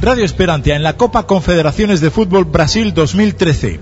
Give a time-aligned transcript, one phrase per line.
[0.00, 3.80] Radio Esperantia en la Copa Confederaciones de Fútbol Brasil 2013.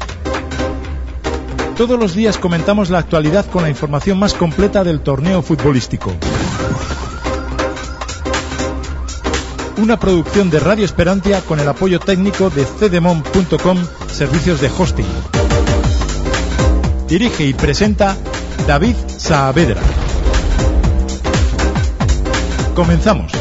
[1.77, 6.15] Todos los días comentamos la actualidad con la información más completa del torneo futbolístico.
[9.77, 13.79] Una producción de Radio Esperantia con el apoyo técnico de cdemon.com,
[14.11, 15.07] servicios de hosting.
[17.09, 18.17] Dirige y presenta
[18.67, 19.83] David Saavedra.
[22.75, 23.36] Comenzamos.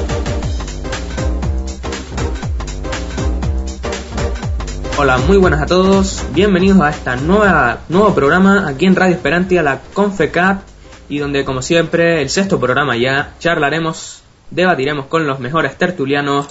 [4.98, 6.26] Hola, muy buenas a todos.
[6.31, 10.62] Bienvenidos a nueva nuevo programa aquí en Radio Esperantia, la CONFECAT,
[11.09, 16.48] y donde como siempre, el sexto programa ya, charlaremos, debatiremos con los mejores tertulianos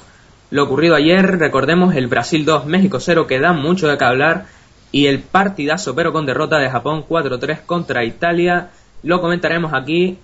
[0.51, 4.45] lo ocurrido ayer, recordemos el Brasil 2, México 0, que da mucho de qué hablar,
[4.93, 8.71] y el partidazo pero con derrota de Japón 4-3 contra Italia,
[9.03, 10.19] lo comentaremos aquí.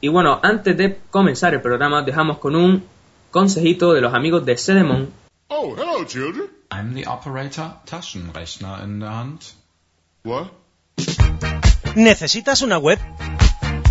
[0.00, 2.84] Y bueno, antes de comenzar el programa, dejamos con un
[3.30, 5.08] consejito de los amigos de Sedemon.
[5.46, 6.59] Oh, children.
[6.70, 9.40] I'm the operator Taschenrechner in der Hand.
[10.22, 10.52] What?
[11.96, 12.98] ¿Necesitas una web?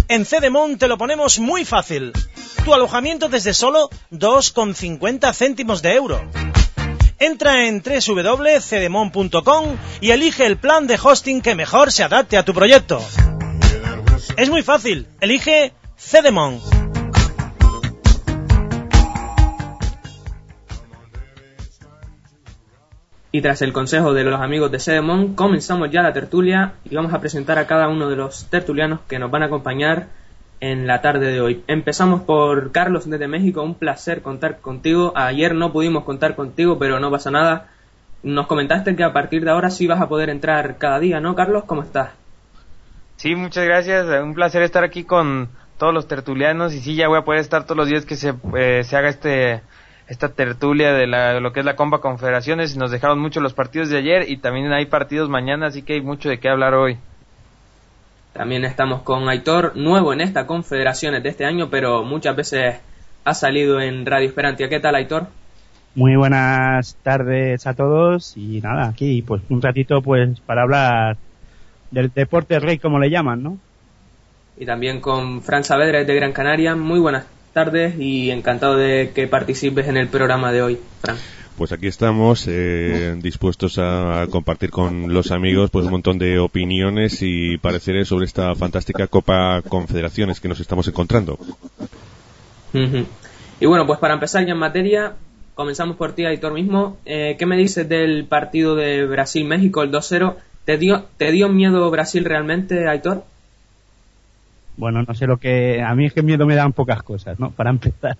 [0.07, 2.13] En Cedemon te lo ponemos muy fácil.
[2.63, 6.21] Tu alojamiento desde solo 2,50 céntimos de euro.
[7.19, 12.53] Entra en www.cedemon.com y elige el plan de hosting que mejor se adapte a tu
[12.53, 13.01] proyecto.
[14.37, 15.05] Es muy fácil.
[15.19, 16.78] Elige Cedemon.
[23.31, 27.13] Y tras el consejo de los amigos de Sedemon, comenzamos ya la tertulia y vamos
[27.13, 30.07] a presentar a cada uno de los tertulianos que nos van a acompañar
[30.61, 31.63] en la tarde de hoy.
[31.67, 35.13] Empezamos por Carlos desde México, un placer contar contigo.
[35.15, 37.67] Ayer no pudimos contar contigo, pero no pasa nada.
[38.23, 41.35] Nos comentaste que a partir de ahora sí vas a poder entrar cada día, ¿no,
[41.35, 41.65] Carlos?
[41.65, 42.09] ¿Cómo estás?
[43.17, 44.07] Sí, muchas gracias.
[44.23, 47.63] Un placer estar aquí con todos los tertulianos y sí, ya voy a poder estar
[47.63, 49.61] todos los días que se, eh, se haga este
[50.09, 52.75] esta tertulia de la, lo que es la Compa Confederaciones.
[52.75, 56.01] Nos dejaron mucho los partidos de ayer y también hay partidos mañana, así que hay
[56.01, 56.97] mucho de qué hablar hoy.
[58.33, 62.77] También estamos con Aitor, nuevo en esta Confederaciones de este año, pero muchas veces
[63.23, 64.67] ha salido en Radio Esperantia.
[64.67, 65.27] ¿Qué tal, Aitor?
[65.93, 71.17] Muy buenas tardes a todos y nada, aquí pues un ratito pues para hablar
[71.91, 73.57] del deporte rey como le llaman, ¿no?
[74.57, 76.75] Y también con Fran Saavedra de Gran Canaria.
[76.75, 81.17] Muy buenas tardes y encantado de que participes en el programa de hoy, Fran.
[81.59, 87.17] Pues aquí estamos eh, dispuestos a compartir con los amigos pues un montón de opiniones
[87.21, 91.37] y pareceres sobre esta fantástica Copa Confederaciones que nos estamos encontrando.
[92.73, 95.15] Y bueno, pues para empezar ya en materia,
[95.53, 96.97] comenzamos por ti, Aitor mismo.
[97.05, 100.35] Eh, ¿Qué me dices del partido de Brasil-México, el 2-0?
[100.63, 103.25] ¿Te dio, ¿Te dio miedo Brasil realmente, Aitor?
[104.79, 105.81] Bueno, no sé lo que...
[105.81, 107.51] A mí es que miedo me dan pocas cosas, ¿no?
[107.55, 108.17] Para empezar.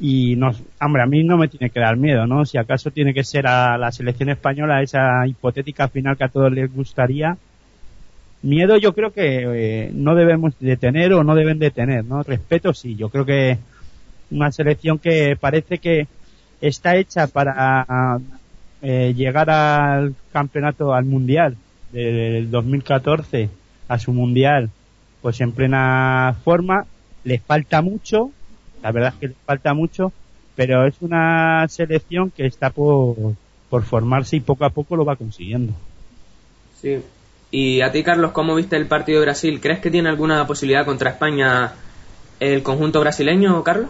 [0.00, 0.50] Y, no,
[0.80, 2.44] hombre, a mí no me tiene que dar miedo, ¿no?
[2.44, 6.52] Si acaso tiene que ser a la selección española esa hipotética final que a todos
[6.52, 7.38] les gustaría.
[8.42, 12.24] Miedo yo creo que eh, no debemos de tener o no deben de tener, ¿no?
[12.24, 13.58] Respeto sí, yo creo que
[14.32, 16.08] una selección que parece que
[16.60, 18.18] está hecha para
[18.82, 21.56] eh, llegar al campeonato, al mundial
[21.92, 23.48] del 2014,
[23.86, 24.70] a su mundial,
[25.24, 26.84] pues en plena forma,
[27.24, 28.30] les falta mucho,
[28.82, 30.12] la verdad es que les falta mucho,
[30.54, 33.16] pero es una selección que está por,
[33.70, 35.72] por formarse y poco a poco lo va consiguiendo.
[36.78, 37.00] Sí.
[37.50, 39.60] Y a ti, Carlos, ¿cómo viste el partido de Brasil?
[39.62, 41.72] ¿Crees que tiene alguna posibilidad contra España
[42.38, 43.88] el conjunto brasileño, Carlos?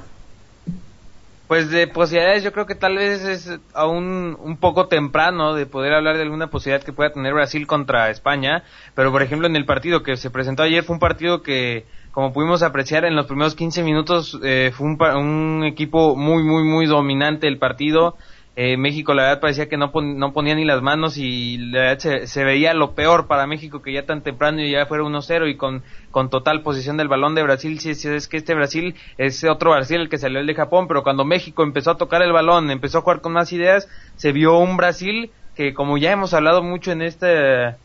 [1.47, 5.93] Pues de posibilidades yo creo que tal vez es aún un poco temprano de poder
[5.93, 9.67] hablar de alguna posibilidad que pueda tener Brasil contra España, pero por ejemplo en el
[9.67, 13.55] partido que se presentó ayer fue un partido que como pudimos apreciar en los primeros
[13.57, 18.17] 15 minutos eh, fue un, un equipo muy muy muy dominante el partido.
[18.57, 21.99] Eh, México la verdad parecía que no, no ponía ni las manos y la verdad
[21.99, 25.51] se, se veía lo peor para México que ya tan temprano y ya fuera 1-0
[25.51, 25.83] y con,
[26.13, 27.81] con total posesión del balón de Brasil.
[27.81, 31.03] Sí, es que este Brasil es otro Brasil el que salió el de Japón, pero
[31.03, 34.57] cuando México empezó a tocar el balón, empezó a jugar con más ideas, se vio
[34.59, 37.77] un Brasil que como ya hemos hablado mucho en este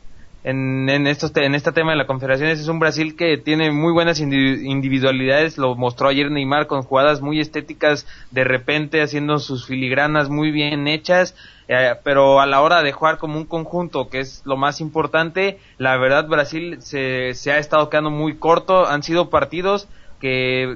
[0.43, 3.91] en, en, estos, en este tema de la Confederaciones es un Brasil que tiene muy
[3.91, 9.65] buenas indi- individualidades, lo mostró ayer Neymar con jugadas muy estéticas, de repente haciendo sus
[9.65, 11.35] filigranas muy bien hechas,
[11.67, 15.59] eh, pero a la hora de jugar como un conjunto, que es lo más importante,
[15.77, 19.89] la verdad Brasil se, se ha estado quedando muy corto, han sido partidos
[20.19, 20.75] que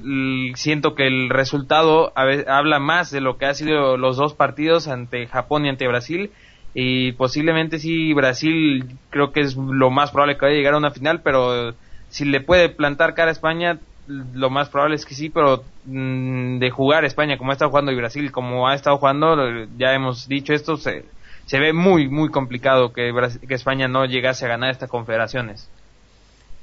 [0.56, 5.28] siento que el resultado habla más de lo que ha sido los dos partidos ante
[5.28, 6.32] Japón y ante Brasil
[6.74, 10.78] y posiblemente sí Brasil creo que es lo más probable que vaya a llegar a
[10.78, 11.74] una final pero
[12.10, 16.60] si le puede plantar cara a España lo más probable es que sí, pero mm,
[16.60, 19.36] de jugar España como ha estado jugando y Brasil como ha estado jugando,
[19.78, 21.06] ya hemos dicho esto, se,
[21.46, 23.12] se ve muy, muy complicado que,
[23.48, 25.70] que España no llegase a ganar estas confederaciones.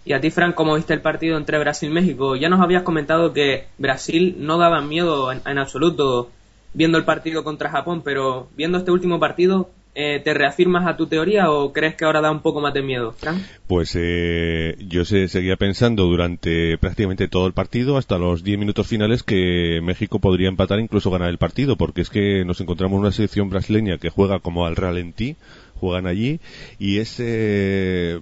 [0.04, 2.34] Y a ti, Frank, ¿cómo viste el partido entre Brasil y México?
[2.34, 6.30] Ya nos habías comentado que Brasil no daba miedo en, absoluto
[6.72, 11.06] viendo el partido contra Japón, pero viendo este último partido, eh, ¿te reafirmas a tu
[11.06, 13.42] teoría o crees que ahora da un poco más de miedo, Frank?
[13.66, 18.86] Pues eh, yo se, seguía pensando durante prácticamente todo el partido, hasta los 10 minutos
[18.86, 23.00] finales, que México podría empatar e incluso ganar el partido, porque es que nos encontramos
[23.00, 25.36] una selección brasileña que juega como al ralentí,
[25.80, 26.40] juegan allí,
[26.78, 28.20] y es eh,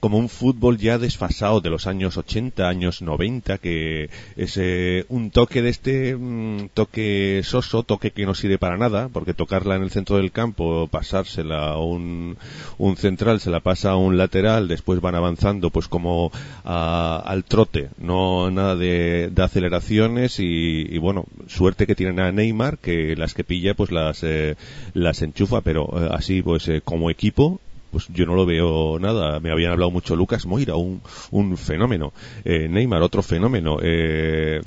[0.00, 5.30] como un fútbol ya desfasado de los años 80, años 90, que es eh, un
[5.30, 9.82] toque de este, mm, toque soso, toque que no sirve para nada, porque tocarla en
[9.82, 12.36] el centro del campo, pasársela a un,
[12.78, 16.30] un central, se la pasa a un lateral, después van avanzando pues como
[16.64, 23.34] al trote, no nada de, aceleraciones y, bueno, suerte que tienen a Neymar, que las
[23.34, 24.56] que pilla pues las, eh,
[24.94, 29.40] las enchufa, pero eh, así pues como equipo pues yo no lo veo nada.
[29.40, 31.00] Me habían hablado mucho Lucas Moira, un,
[31.30, 32.12] un fenómeno.
[32.44, 33.78] Eh, Neymar, otro fenómeno.
[33.82, 34.60] Eh,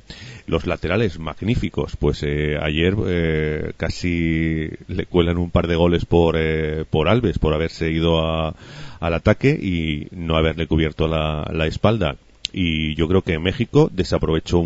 [0.48, 1.96] los laterales magníficos.
[1.96, 7.40] Pues eh, ayer eh, casi le cuelan un par de goles por, eh, por Alves,
[7.40, 8.56] por haberse ido a,
[9.00, 12.18] al ataque y no haberle cubierto la, la espalda
[12.54, 14.60] y yo creo que México desaprovechó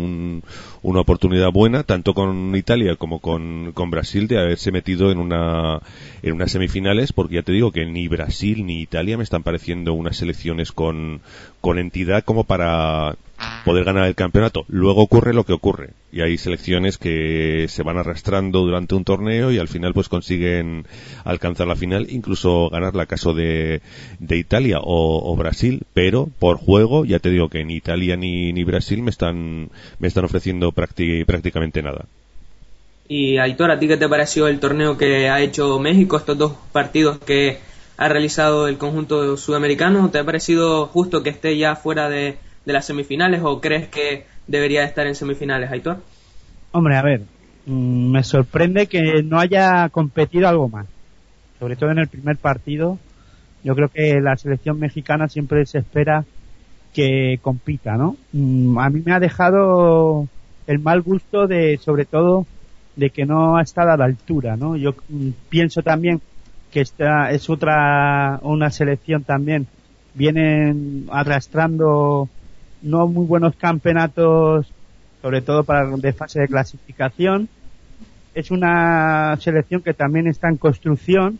[0.86, 5.80] una oportunidad buena tanto con Italia como con, con, Brasil de haberse metido en una
[6.22, 9.94] en unas semifinales porque ya te digo que ni Brasil ni Italia me están pareciendo
[9.94, 11.22] unas selecciones con,
[11.60, 13.16] con entidad como para
[13.64, 14.64] poder ganar el campeonato.
[14.68, 19.50] Luego ocurre lo que ocurre y hay selecciones que se van arrastrando durante un torneo
[19.50, 20.86] y al final pues consiguen
[21.24, 23.82] alcanzar la final, incluso ganar la caso de,
[24.20, 29.02] de Italia o, Brasil, pero por juego ya te digo que ni Italia ni Brasil
[29.02, 29.68] me están
[29.98, 32.04] me están ofreciendo prácticamente nada.
[33.08, 36.52] Y Aitor, ¿a ti qué te pareció el torneo que ha hecho México, estos dos
[36.72, 37.58] partidos que
[37.96, 40.10] ha realizado el conjunto sudamericano?
[40.10, 44.26] ¿Te ha parecido justo que esté ya fuera de, de las semifinales o crees que
[44.46, 46.02] debería estar en semifinales, Aitor?
[46.72, 47.22] Hombre, a ver,
[47.66, 50.86] mm, me sorprende que no haya competido algo más.
[51.58, 52.98] Sobre todo en el primer partido.
[53.64, 56.24] Yo creo que la selección mexicana siempre se espera
[56.92, 58.16] que compita, ¿no?
[58.32, 60.28] Mm, a mí me ha dejado
[60.66, 62.46] el mal gusto de, sobre todo,
[62.96, 64.76] de que no ha estado a la altura, ¿no?
[64.76, 66.20] Yo mm, pienso también
[66.70, 69.66] que esta es otra, una selección también,
[70.14, 72.28] vienen arrastrando
[72.82, 74.72] no muy buenos campeonatos,
[75.22, 77.48] sobre todo para de fase de clasificación.
[78.34, 81.38] Es una selección que también está en construcción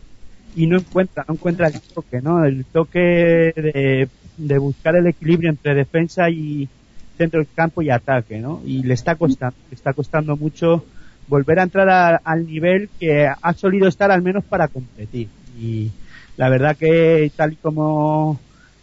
[0.55, 2.43] y no encuentra, no encuentra el toque, ¿no?
[2.43, 6.67] El toque de, de buscar el equilibrio entre defensa y
[7.17, 8.61] centro del campo y ataque, ¿no?
[8.65, 10.85] Y le está costando, le está costando mucho
[11.27, 15.27] volver a entrar al nivel que ha solido estar al menos para competir.
[15.59, 15.91] Y
[16.37, 18.39] la verdad que tal y como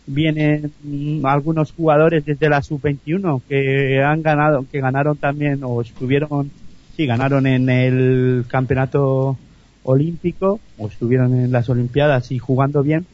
[0.06, 0.72] vienen
[1.25, 6.50] algunos jugadores desde la sub-21 que han ganado, que ganaron también o estuvieron,
[6.96, 9.38] sí, ganaron en el campeonato
[9.84, 13.06] olímpico o estuvieron en las olimpiadas y jugando bien,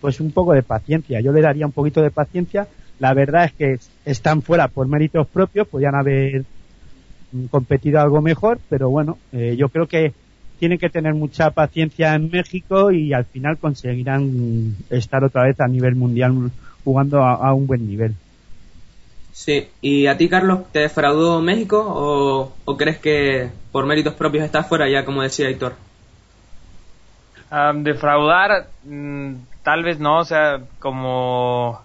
[0.00, 1.20] pues un poco de paciencia.
[1.20, 2.66] Yo le daría un poquito de paciencia.
[3.04, 6.46] La verdad es que están fuera por méritos propios, podían haber
[7.50, 10.14] competido algo mejor, pero bueno, eh, yo creo que
[10.58, 15.68] tienen que tener mucha paciencia en México y al final conseguirán estar otra vez a
[15.68, 16.50] nivel mundial
[16.82, 18.14] jugando a, un buen nivel.
[19.32, 24.64] Sí, ¿y a ti, Carlos, te defraudó México o, crees que por méritos propios está
[24.64, 25.74] fuera ya, como decía Héctor?
[27.82, 31.83] defraudar, mm, tal vez no, o sea, como,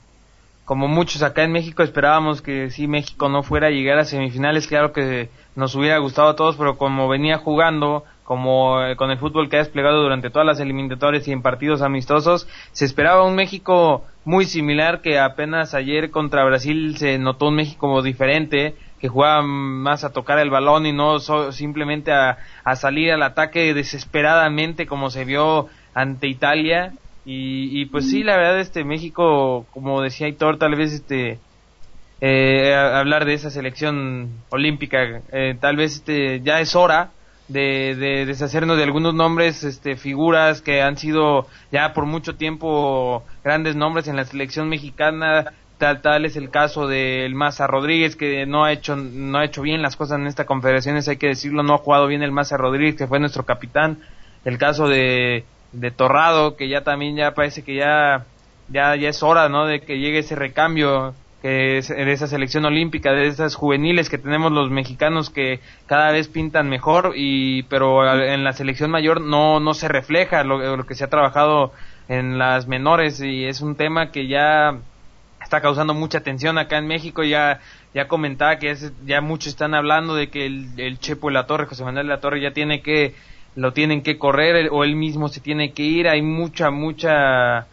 [0.69, 4.67] como muchos acá en México esperábamos que si México no fuera a llegar a semifinales,
[4.67, 9.17] claro que nos hubiera gustado a todos, pero como venía jugando, como eh, con el
[9.17, 13.33] fútbol que ha desplegado durante todas las eliminatorias y en partidos amistosos, se esperaba un
[13.33, 19.41] México muy similar que apenas ayer contra Brasil se notó un México diferente, que jugaba
[19.41, 21.17] más a tocar el balón y no
[21.51, 22.37] simplemente a,
[22.75, 26.93] salir al ataque desesperadamente como se vio ante Italia.
[27.31, 31.37] Y, pues sí, la verdad, este México, como decía Hitor, tal vez este
[32.21, 37.11] eh, hablar de esa selección olímpica, eh, tal vez este ya es hora
[37.47, 43.75] de, deshacernos de algunos nombres, este, figuras que han sido ya por mucho tiempo grandes
[43.75, 45.53] nombres en la selección mexicana.
[45.77, 49.61] Tal, tal es el caso del Maza Rodríguez que no ha hecho no ha hecho
[49.61, 52.57] bien las cosas en esta confederación, hay que decirlo, no ha jugado bien el Maza
[52.57, 53.99] Rodríguez que fue nuestro capitán.
[54.45, 58.25] El caso de, de Torrado que ya también ya parece que ya
[58.69, 59.65] ya ya es hora, ¿no?
[59.65, 64.17] De que llegue ese recambio que es de esa selección olímpica, de esas juveniles que
[64.17, 69.59] tenemos los mexicanos que cada vez pintan mejor y pero en la selección mayor no
[69.59, 71.71] no se refleja lo, que se ha trabajado
[72.09, 74.79] en las menores y es un tema que ya
[75.41, 77.61] está causando mucha tensión acá en México ya
[77.93, 81.47] ya comentaba que es, ya muchos están hablando de que el, el Chepo de la
[81.47, 83.15] Torre, José Manuel de la Torre ya tiene que
[83.55, 87.67] lo tienen que correr o él mismo se tiene que ir, hay mucha mucha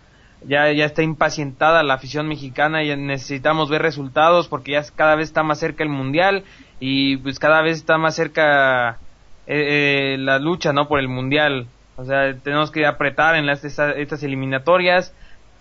[0.44, 5.28] ya, ya está impacientada la afición mexicana y necesitamos ver resultados porque ya cada vez
[5.28, 6.44] está más cerca el mundial
[6.80, 8.98] y pues cada vez está más cerca
[9.46, 11.66] eh, eh, la lucha no por el mundial.
[11.96, 15.14] O sea tenemos que apretar en las, estas, eliminatorias.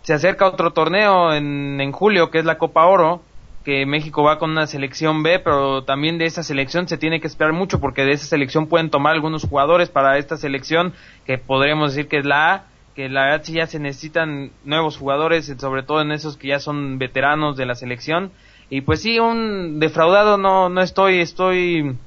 [0.03, 3.21] Se acerca otro torneo en, en julio que es la Copa Oro
[3.65, 7.27] que México va con una selección B, pero también de esa selección se tiene que
[7.27, 10.93] esperar mucho porque de esa selección pueden tomar algunos jugadores para esta selección
[11.25, 12.63] que podríamos decir que es la A
[12.95, 16.59] que la verdad sí ya se necesitan nuevos jugadores, sobre todo en esos que ya
[16.59, 18.31] son veteranos de la selección.
[18.69, 21.97] Y pues sí, un defraudado no, no estoy, estoy,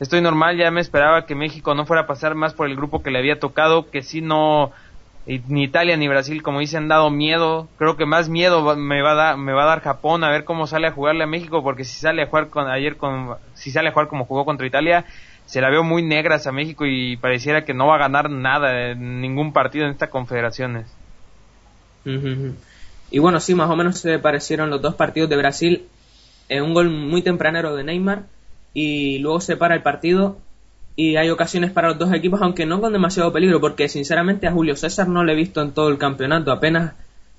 [0.00, 3.02] estoy normal, ya me esperaba que México no fuera a pasar más por el grupo
[3.02, 4.72] que le había tocado, que sí no,
[5.26, 7.68] ni Italia ni Brasil, como dicen, han dado miedo.
[7.78, 10.44] Creo que más miedo me va a dar, me va a dar Japón a ver
[10.44, 13.70] cómo sale a jugarle a México, porque si sale a jugar con, ayer con, si
[13.70, 15.04] sale a jugar como jugó contra Italia,
[15.46, 18.90] se la veo muy negras a México y pareciera que no va a ganar nada
[18.90, 20.86] en ningún partido en estas confederaciones.
[22.04, 25.86] Y bueno, sí, más o menos se parecieron los dos partidos de Brasil.
[26.48, 28.24] en un gol muy tempranero de Neymar
[28.74, 30.38] y luego se para el partido
[31.02, 34.52] y hay ocasiones para los dos equipos, aunque no con demasiado peligro, porque sinceramente a
[34.52, 36.94] Julio César no le he visto en todo el campeonato, apenas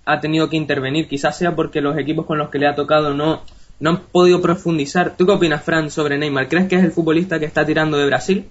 [0.05, 3.13] ha tenido que intervenir, quizás sea porque los equipos con los que le ha tocado
[3.13, 3.41] no
[3.79, 5.17] no han podido profundizar.
[5.17, 6.48] ¿Tú qué opinas, Fran, sobre Neymar?
[6.48, 8.46] ¿Crees que es el futbolista que está tirando de Brasil?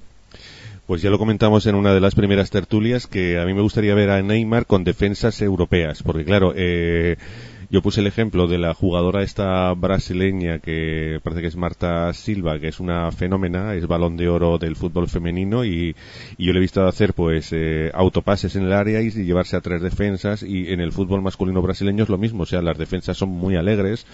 [0.86, 3.94] Pues ya lo comentamos en una de las primeras tertulias que a mí me gustaría
[3.94, 7.16] ver a Neymar con defensas europeas, porque claro, eh,
[7.72, 12.58] yo puse el ejemplo de la jugadora esta brasileña que parece que es Marta Silva,
[12.58, 15.96] que es una fenómena, es balón de oro del fútbol femenino y,
[16.36, 19.80] yo le he visto hacer pues eh, autopases en el área y llevarse a tres
[19.80, 23.30] defensas y en el fútbol masculino brasileño es lo mismo, o sea, las defensas son
[23.30, 24.06] muy alegres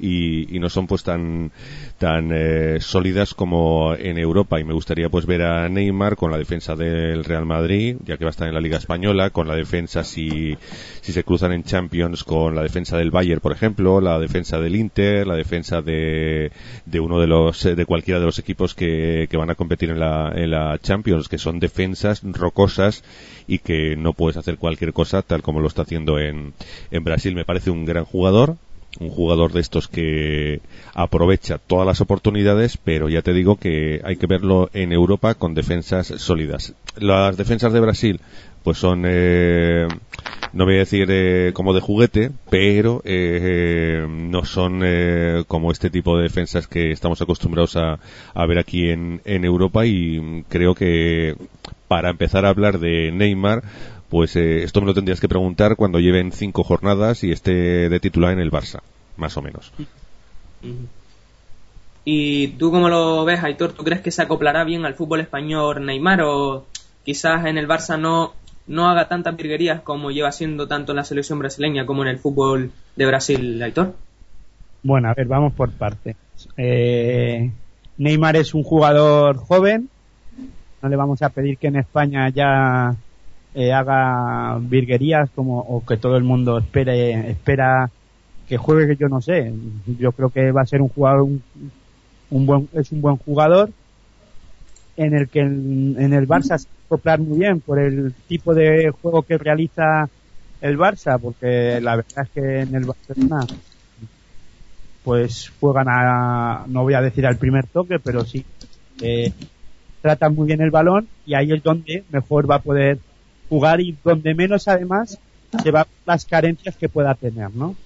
[0.00, 1.52] y, no son pues tan
[1.98, 4.58] tan eh, sólidas como en Europa.
[4.58, 8.24] Y me gustaría pues ver a Neymar con la defensa del Real Madrid, ya que
[8.24, 10.56] va a estar en la Liga Española, con la defensa si,
[11.02, 14.58] si se cruzan en Champions con la defensa de el Bayern, por ejemplo, la defensa
[14.58, 16.50] del Inter, la defensa de,
[16.86, 20.00] de uno de los de cualquiera de los equipos que, que van a competir en
[20.00, 23.04] la, en la Champions, que son defensas rocosas
[23.46, 26.54] y que no puedes hacer cualquier cosa tal como lo está haciendo en,
[26.90, 27.34] en Brasil.
[27.34, 28.56] Me parece un gran jugador,
[29.00, 30.60] un jugador de estos que
[30.94, 35.54] aprovecha todas las oportunidades, pero ya te digo que hay que verlo en Europa con
[35.54, 36.74] defensas sólidas.
[36.96, 38.20] Las defensas de Brasil,
[38.64, 39.86] pues son, eh,
[40.52, 44.82] no voy a decir eh, como de juguete, pero eh, no son
[45.46, 47.98] como este tipo de defensas que estamos acostumbrados a,
[48.46, 51.36] ver aquí en, en Europa y creo que
[51.86, 53.62] para empezar a hablar de Neymar,
[54.14, 58.00] pues eh, esto me lo tendrías que preguntar cuando lleven cinco jornadas y esté de
[58.00, 58.80] titular en el Barça,
[59.16, 59.72] más o menos.
[62.04, 63.72] ¿Y tú cómo lo ves, Aitor?
[63.72, 66.66] ¿Tú crees que se acoplará bien al fútbol español Neymar o
[67.04, 68.34] quizás en el Barça no,
[68.66, 72.18] no haga tantas virguerías como lleva haciendo tanto en la selección brasileña como en el
[72.18, 73.94] fútbol de Brasil, Aitor?
[74.82, 76.16] Bueno, a ver, vamos por partes.
[76.56, 77.50] Eh,
[77.98, 79.88] Neymar es un jugador joven.
[80.82, 82.94] No le vamos a pedir que en España ya
[83.54, 87.88] eh, haga virguerías como o que todo el mundo espere espera
[88.48, 89.54] que juegue que yo no sé
[89.86, 91.22] yo creo que va a ser un jugador
[92.30, 93.70] un, buen es un buen jugador
[94.96, 99.22] en el que en, el Barça se va muy bien por el tipo de juego
[99.22, 100.08] que realiza
[100.60, 103.46] el Barça porque la verdad es que en el Barcelona
[105.02, 108.44] pues juegan a no voy a decir al primer toque pero sí
[109.00, 109.32] eh,
[110.00, 112.98] tratan muy bien el balón y ahí es donde mejor va a poder
[113.48, 115.18] jugar y donde menos además
[115.62, 117.76] se va las carencias que pueda tener, ¿no?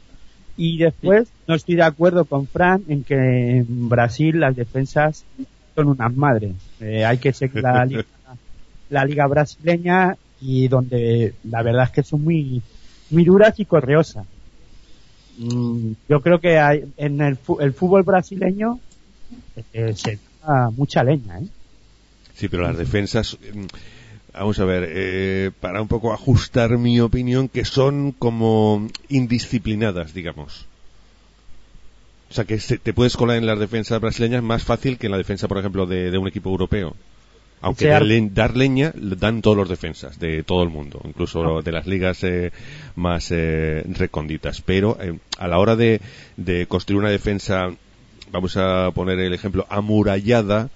[0.57, 5.25] Y después no estoy de acuerdo con Fran en que en Brasil las defensas
[5.79, 6.57] son unas madres.
[6.81, 8.05] Eh, hay que seguir la liga,
[8.91, 12.61] la liga brasileña y donde la verdad es que son muy
[13.11, 14.27] muy duras y correosas.
[15.39, 18.81] Mm, yo creo que hay, en el, el fútbol brasileño
[19.73, 21.47] eh, se da mucha leña, ¿eh?
[22.35, 23.37] Sí, pero las defensas
[24.33, 30.68] Vamos a ver, eh, para un poco ajustar mi opinión, que son como indisciplinadas, digamos.
[32.31, 35.19] O sea, que te puedes colar en las defensas brasileñas más fácil que en la
[35.19, 36.95] defensa, por ejemplo, de, un equipo europeo.
[37.61, 41.61] Aunque dar, ar- le- dar leña dan todos los defensas de todo el mundo, incluso
[41.63, 42.53] de las ligas eh,
[42.97, 44.61] más eh, recónditas.
[44.61, 46.01] Pero eh, a la hora de,
[46.37, 47.71] de construir una defensa,
[48.31, 50.69] vamos a poner el ejemplo, amurallada,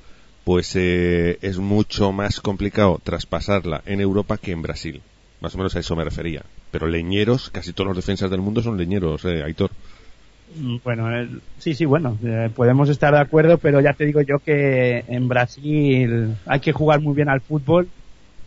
[0.44, 5.02] pues eh, es mucho más complicado traspasarla en Europa que en Brasil.
[5.40, 6.42] Más o menos a eso me refería.
[6.73, 9.71] Pero leñeros, casi todos los defensas del mundo son leñeros, eh, Aitor.
[10.85, 14.38] Bueno, el- sí, sí, bueno, eh, podemos estar de acuerdo, pero ya te digo yo
[14.38, 17.88] que en Brasil hay que jugar muy bien al fútbol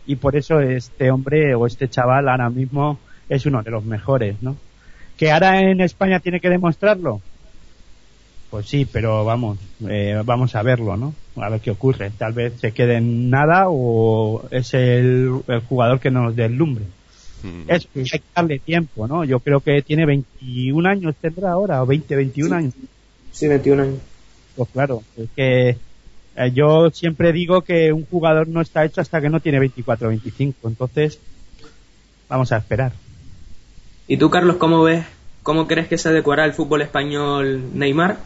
[0.04, 4.40] y por eso este hombre o este chaval ahora mismo es uno de los mejores,
[4.42, 4.56] ¿no?
[5.16, 7.22] Que ahora en España tiene que demostrarlo.
[8.50, 9.58] Pues sí, pero vamos,
[9.88, 11.14] eh, vamos a verlo, ¿no?
[11.36, 12.10] A ver qué ocurre.
[12.16, 16.84] Tal vez se quede en nada o es el, el jugador que nos deslumbre.
[17.46, 17.70] Mm.
[17.70, 19.24] Es hay que darle tiempo, ¿no?
[19.24, 22.74] Yo creo que tiene 21 años tendrá ahora, o 20, 21 años.
[23.30, 23.98] Sí, 21 años.
[24.56, 25.68] Pues claro, es que
[26.36, 30.06] eh, yo siempre digo que un jugador no está hecho hasta que no tiene 24
[30.06, 30.68] o 25.
[30.68, 31.20] Entonces,
[32.28, 32.92] vamos a esperar.
[34.08, 35.04] ¿Y tú, Carlos, cómo ves,
[35.42, 38.18] cómo crees que se adecuará el fútbol español Neymar?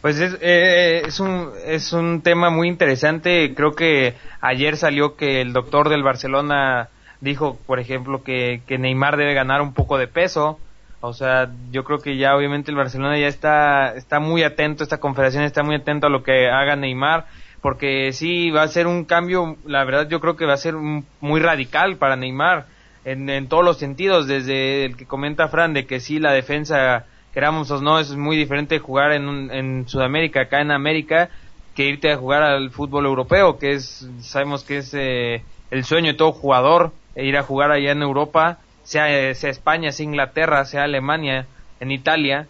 [0.00, 3.54] Pues es, eh, es, un, es un tema muy interesante.
[3.54, 6.88] Creo que ayer salió que el doctor del Barcelona
[7.22, 10.58] dijo, por ejemplo, que, que Neymar debe ganar un poco de peso.
[11.00, 14.98] O sea, yo creo que ya obviamente el Barcelona ya está, está muy atento, esta
[14.98, 17.26] confederación está muy atento a lo que haga Neymar,
[17.60, 20.76] porque sí va a ser un cambio, la verdad yo creo que va a ser
[20.76, 22.66] un- muy radical para Neymar
[23.04, 27.06] en, en todos los sentidos, desde el que comenta Fran de que sí la defensa,
[27.32, 31.30] queramos o no, es muy diferente jugar en, un- en Sudamérica, acá en América,
[31.74, 36.12] que irte a jugar al fútbol europeo, que es, sabemos que es eh, el sueño
[36.12, 40.04] de todo jugador, e ir a jugar allá en Europa, sea, eh, sea España, sea
[40.04, 41.46] Inglaterra, sea Alemania,
[41.80, 42.46] en Italia,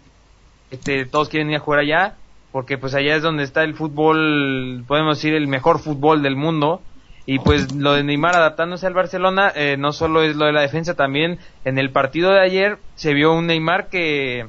[0.71, 2.15] este, todos quieren ir a jugar allá,
[2.51, 6.81] porque pues allá es donde está el fútbol, podemos decir, el mejor fútbol del mundo,
[7.25, 10.61] y pues lo de Neymar adaptándose al Barcelona, eh, no solo es lo de la
[10.61, 14.47] defensa, también en el partido de ayer se vio un Neymar que,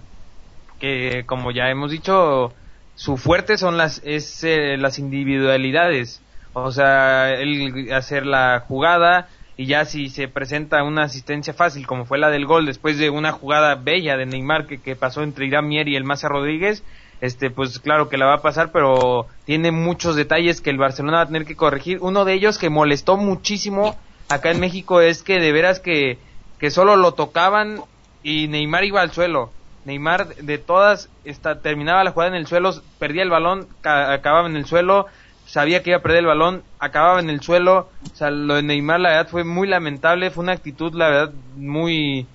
[0.81, 2.53] que como ya hemos dicho,
[2.95, 6.21] su fuerte son las, es, eh, las individualidades.
[6.53, 12.07] O sea, él hacer la jugada y ya si se presenta una asistencia fácil como
[12.07, 15.47] fue la del gol después de una jugada bella de Neymar que, que pasó entre
[15.47, 16.83] Irán Mier y el Maza Rodríguez,
[17.21, 21.19] este pues claro que la va a pasar, pero tiene muchos detalles que el Barcelona
[21.19, 21.99] va a tener que corregir.
[22.01, 23.97] Uno de ellos que molestó muchísimo
[24.29, 26.19] acá en México es que de veras que,
[26.59, 27.81] que solo lo tocaban
[28.23, 29.53] y Neymar iba al suelo.
[29.85, 34.49] Neymar de todas esta, terminaba la jugada en el suelo, perdía el balón, ca- acababa
[34.49, 35.07] en el suelo,
[35.55, 37.89] sabía que iba a perder el balón, acababa en el suelo.
[38.13, 41.33] O sea, lo de Neymar la verdad fue muy lamentable, fue una actitud la verdad
[41.55, 42.27] muy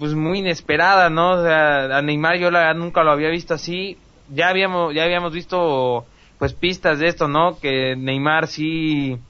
[0.00, 1.34] pues muy inesperada, ¿no?
[1.34, 3.96] O sea, a Neymar yo la verdad nunca lo había visto así.
[4.28, 6.04] Ya habíamos ya habíamos visto
[6.36, 7.60] pues pistas de esto, ¿no?
[7.60, 9.20] Que Neymar sí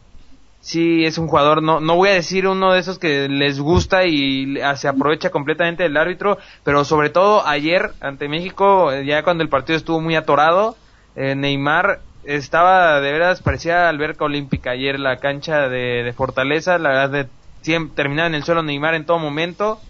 [0.61, 4.06] sí es un jugador, no, no voy a decir uno de esos que les gusta
[4.06, 9.50] y se aprovecha completamente del árbitro, pero sobre todo ayer ante México, ya cuando el
[9.50, 10.76] partido estuvo muy atorado,
[11.14, 16.88] eh, Neymar estaba de veras, parecía alberca olímpica ayer la cancha de, de Fortaleza, la
[16.90, 17.26] verdad de,
[17.62, 19.80] siempre, terminaba en el suelo Neymar en todo momento.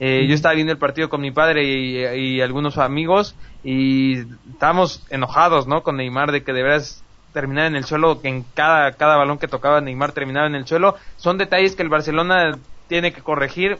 [0.00, 4.18] Eh, yo estaba viendo el partido con mi padre y, y algunos amigos y
[4.52, 5.82] estábamos enojados, ¿no?
[5.82, 9.38] Con Neymar de que de veras terminaba en el suelo, que en cada, cada balón
[9.38, 10.96] que tocaba Neymar terminaba en el suelo.
[11.16, 13.78] Son detalles que el Barcelona tiene que corregir,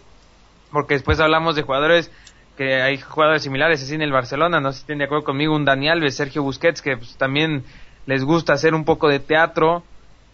[0.72, 2.10] porque después hablamos de jugadores
[2.56, 5.54] que hay jugadores similares así en el Barcelona, no sé si estén de acuerdo conmigo,
[5.54, 7.62] un Dani Alves, Sergio Busquets, que pues, también
[8.08, 9.82] les gusta hacer un poco de teatro,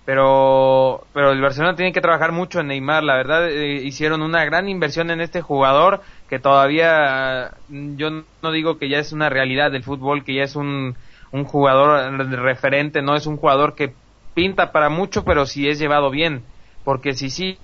[0.05, 4.45] pero pero el Barcelona tiene que trabajar mucho en Neymar, la verdad eh, hicieron una
[4.45, 9.73] gran inversión en este jugador que todavía yo no digo que ya es una realidad
[9.73, 10.95] del fútbol, que ya es un,
[11.33, 13.93] un jugador referente, no es un jugador que
[14.35, 16.45] pinta para mucho, pero si es llevado bien,
[16.85, 17.59] porque si sí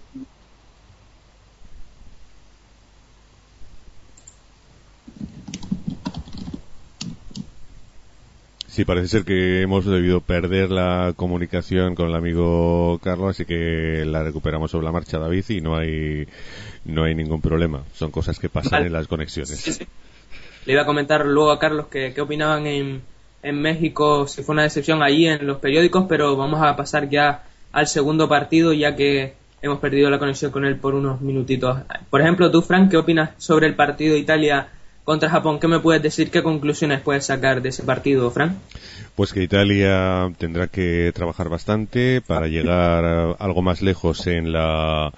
[8.80, 14.06] Sí, parece ser que hemos debido perder la comunicación con el amigo Carlos, así que
[14.06, 16.26] la recuperamos sobre la marcha, David, y no hay,
[16.86, 17.82] no hay ningún problema.
[17.92, 18.86] Son cosas que pasan Vale.
[18.86, 19.50] en las conexiones.
[19.50, 19.86] Sí, sí.
[20.64, 23.02] Le iba a comentar luego a Carlos que, qué opinaban en,
[23.42, 27.44] en México, si fue una decepción allí en los periódicos, pero vamos a pasar ya
[27.72, 31.80] al segundo partido, ya que hemos perdido la conexión con él por unos minutitos.
[32.08, 34.68] Por ejemplo, tú, Frank, ¿qué opinas sobre el partido Italia
[35.10, 35.58] contra Japón?
[35.58, 36.30] ¿Qué me puedes decir?
[36.30, 38.52] ¿Qué conclusiones puedes sacar de ese partido, Frank?
[39.16, 45.12] Pues que Italia tendrá que trabajar bastante para llegar a algo más lejos en la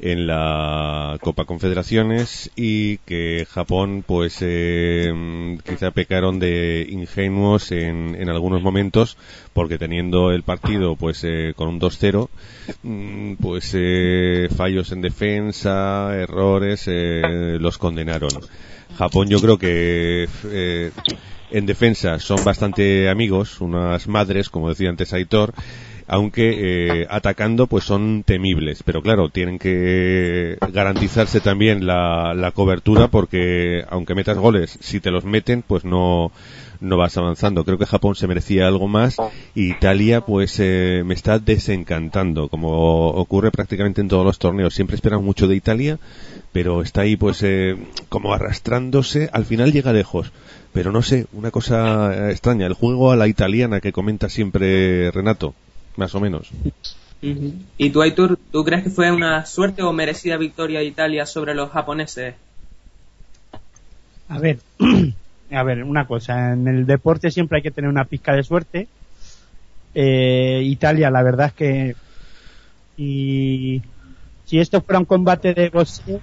[0.00, 8.28] en la Copa Confederaciones y que Japón pues eh, quizá pecaron de ingenuos en, en
[8.28, 9.16] algunos momentos
[9.52, 12.28] porque teniendo el partido pues eh, con un 2-0
[12.82, 18.30] mm, pues eh, fallos en defensa errores eh, los condenaron.
[18.96, 20.90] Japón yo creo que eh,
[21.50, 25.54] en defensa son bastante amigos unas madres como decía antes Aitor
[26.06, 33.08] aunque eh, atacando pues son temibles pero claro tienen que garantizarse también la, la cobertura
[33.08, 36.32] porque aunque metas goles si te los meten pues no
[36.84, 37.64] no vas avanzando.
[37.64, 39.16] Creo que Japón se merecía algo más
[39.54, 44.74] y Italia pues eh, me está desencantando, como ocurre prácticamente en todos los torneos.
[44.74, 45.98] Siempre esperan mucho de Italia,
[46.52, 47.76] pero está ahí pues eh,
[48.08, 49.28] como arrastrándose.
[49.32, 50.32] Al final llega lejos,
[50.72, 52.66] pero no sé, una cosa extraña.
[52.66, 55.54] El juego a la italiana que comenta siempre Renato,
[55.96, 56.50] más o menos.
[57.78, 61.54] ¿Y tú, Aitor, tú crees que fue una suerte o merecida victoria de Italia sobre
[61.54, 62.34] los japoneses?
[64.28, 64.58] A ver,
[65.50, 68.88] a ver, una cosa, en el deporte siempre hay que tener una pizca de suerte.
[69.94, 71.96] Eh, Italia, la verdad es que
[72.96, 73.82] y
[74.44, 76.20] si esto fuera un combate de boxeo,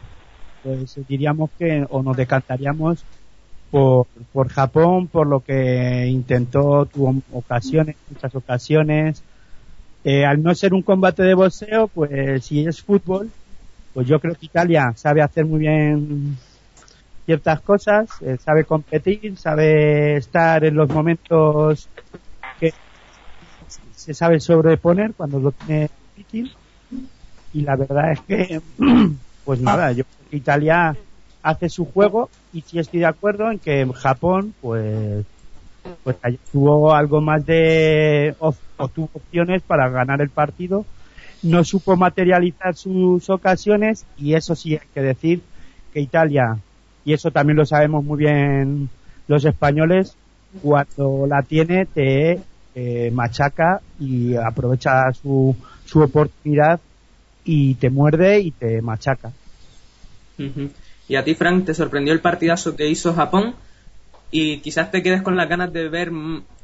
[0.63, 3.03] pues diríamos que o nos decantaríamos
[3.71, 9.23] por, por Japón, por lo que intentó, tuvo ocasiones, muchas ocasiones.
[10.03, 13.31] Eh, al no ser un combate de boxeo, pues si es fútbol,
[13.93, 16.37] pues yo creo que Italia sabe hacer muy bien
[17.25, 21.87] ciertas cosas, eh, sabe competir, sabe estar en los momentos
[22.59, 22.73] que
[23.91, 26.51] se sabe sobreponer cuando lo tiene difícil.
[27.53, 28.61] Y la verdad es que
[29.45, 30.95] pues nada, yo Italia
[31.43, 35.25] hace su juego y sí estoy de acuerdo en que Japón pues
[36.03, 40.85] pues ahí tuvo algo más de o, opciones para ganar el partido.
[41.43, 45.41] No supo materializar sus ocasiones y eso sí hay que decir
[45.93, 46.57] que Italia
[47.03, 48.89] y eso también lo sabemos muy bien
[49.27, 50.15] los españoles,
[50.61, 52.39] cuando la tiene te
[52.75, 56.79] eh, machaca y aprovecha su, su oportunidad
[57.43, 59.31] y te muerde y te machaca.
[61.07, 63.55] Y a ti, Frank, te sorprendió el partidazo que hizo Japón
[64.31, 66.11] y quizás te quedes con las ganas de ver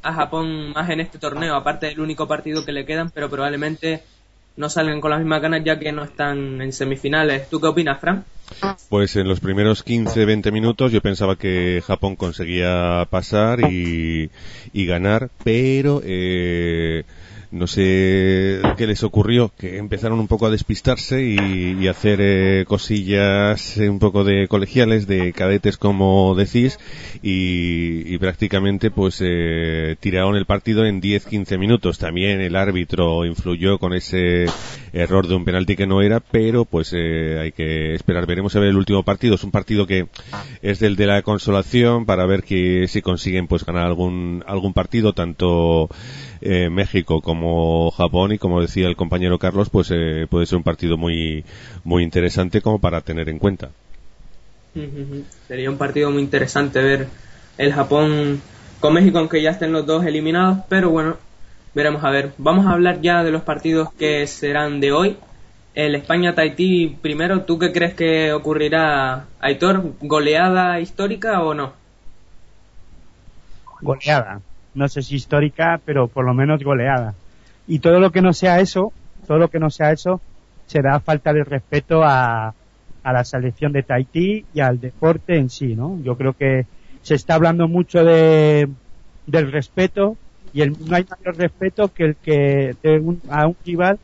[0.01, 4.03] a Japón más en este torneo, aparte del único partido que le quedan, pero probablemente
[4.56, 7.49] no salgan con las mismas ganas ya que no están en semifinales.
[7.49, 8.23] ¿Tú qué opinas, Frank?
[8.89, 14.32] Pues en los primeros 15-20 minutos yo pensaba que Japón conseguía pasar y,
[14.71, 17.03] y ganar, pero eh,
[17.52, 22.66] no sé qué les ocurrió, que empezaron un poco a despistarse y, y hacer eh,
[22.68, 26.80] cosillas eh, un poco de colegiales, de cadetes como decís,
[27.22, 31.98] y, y prácticamente pues eh, tiraron el partido en 10-15 minutos.
[31.98, 34.46] También el árbitro influyó con ese
[34.94, 38.26] error de un penalti que no era, pero pues eh, hay que esperar.
[38.26, 39.36] Veremos a ver el último partido.
[39.36, 40.08] Es un partido que
[40.62, 45.14] es del de la consolación para ver que si consiguen pues ganar algún algún partido
[45.14, 45.90] tanto
[46.41, 50.63] eh, México como Japón y como decía el compañero Carlos pues eh, puede ser un
[50.63, 51.43] partido muy
[51.84, 53.69] muy interesante como para tener en cuenta.
[55.47, 57.08] Sería un partido muy interesante ver
[57.58, 58.41] el Japón
[58.80, 61.17] con México, aunque ya estén los dos eliminados, pero bueno,
[61.73, 62.32] veremos a ver.
[62.38, 65.17] Vamos a hablar ya de los partidos que serán de hoy.
[65.73, 69.93] El España-Tahití primero, ¿tú qué crees que ocurrirá, Aitor?
[70.02, 71.73] ¿Goleada histórica o no?
[73.82, 74.41] Goleada.
[74.78, 77.16] No sé si histórica, pero por lo menos goleada.
[77.66, 78.94] Y todo lo que no sea eso,
[79.26, 80.24] todo lo que no sea eso,
[80.66, 82.56] será falta de respeto a,
[83.04, 86.00] a la selección de Tahití y al deporte en sí, ¿no?
[86.02, 86.68] Yo creo que
[87.02, 88.70] se está hablando mucho de,
[89.26, 90.20] del respeto
[90.52, 94.00] y el, no hay mayor respeto que el que de un- a un rival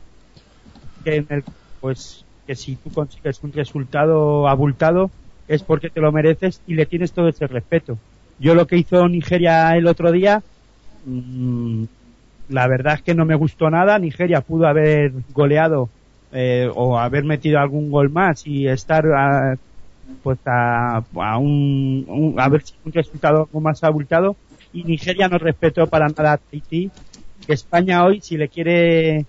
[1.02, 1.44] que en el
[1.80, 5.12] pues que si tú consigues un resultado abultado
[5.46, 8.00] es porque te lo mereces y le tienes todo ese respeto.
[8.38, 10.44] Yo lo que hizo Nigeria el otro día,
[11.04, 11.84] mm,
[12.48, 13.98] la verdad es que no me gustó nada.
[13.98, 15.92] Nigeria pudo haber goleado
[16.32, 19.56] eh, o haber metido algún gol más y estar a,
[20.22, 24.38] pues a, a un, un- a ver si un resultado algo más abultado
[24.72, 26.38] y Nigeria no respetó para nada a
[27.46, 29.26] que España hoy si le quiere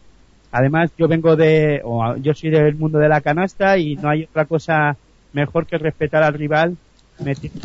[0.52, 4.24] además yo vengo de o yo soy del mundo de la canasta y no hay
[4.26, 5.00] otra cosa
[5.32, 6.80] mejor que respetar al rival
[7.20, 7.60] metiendo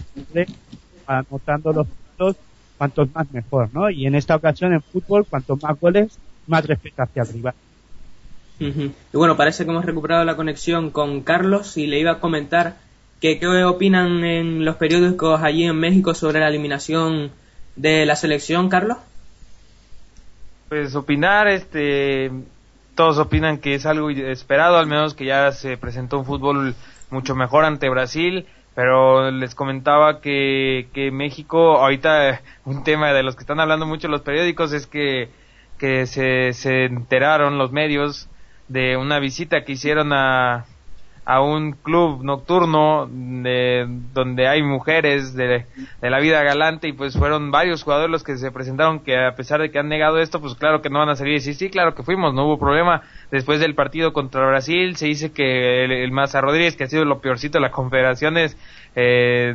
[1.06, 2.36] anotando los puntos
[2.80, 7.02] cuantos más mejor no y en esta ocasión en fútbol cuantos más goles más respeto
[7.02, 7.54] hacia el rival
[8.60, 8.92] Ujú.
[9.12, 12.76] Y bueno, parece que hemos recuperado la conexión con Carlos y le iba a comentar
[13.18, 17.30] que qué opinan en los periódicos allí en México sobre la eliminación
[17.76, 18.98] de la selección, Carlos.
[20.68, 22.30] Pues opinar, este,
[22.94, 26.74] todos opinan que es algo esperado, al menos que ya se presentó un fútbol
[27.10, 33.36] mucho mejor ante Brasil, pero les comentaba que, que México, ahorita un tema de los
[33.36, 35.28] que están hablando mucho los periódicos es que,
[35.78, 38.28] que se, se enteraron los medios
[38.68, 40.66] de una visita que hicieron a,
[41.30, 45.64] a un club nocturno de, donde hay mujeres de,
[46.02, 49.60] la vida galante y pues fueron varios jugadores los que se presentaron que a pesar
[49.60, 51.34] de que han negado esto pues claro que no van a salir.
[51.34, 53.02] Y sí claro que fuimos no hubo problema.
[53.30, 57.20] Después del partido contra Brasil se dice que el, el Rodríguez que ha sido lo
[57.20, 58.56] peorcito de las confederaciones
[58.96, 59.54] eh,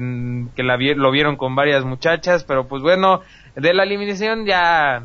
[0.56, 3.20] que la, lo vieron con varias muchachas pero pues bueno
[3.58, 5.04] de la eliminación ya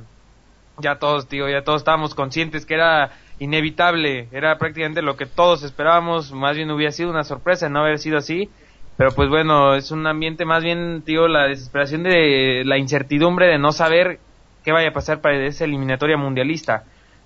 [0.78, 5.64] ya todos tío ya todos estábamos conscientes que era inevitable, era prácticamente lo que todos
[5.64, 8.50] esperábamos, más bien hubiera sido una sorpresa no haber sido así,
[8.96, 13.58] pero pues bueno, es un ambiente más bien, tío, la desesperación de la incertidumbre de
[13.58, 14.20] no saber
[14.62, 16.84] qué vaya a pasar para esa eliminatoria mundialista,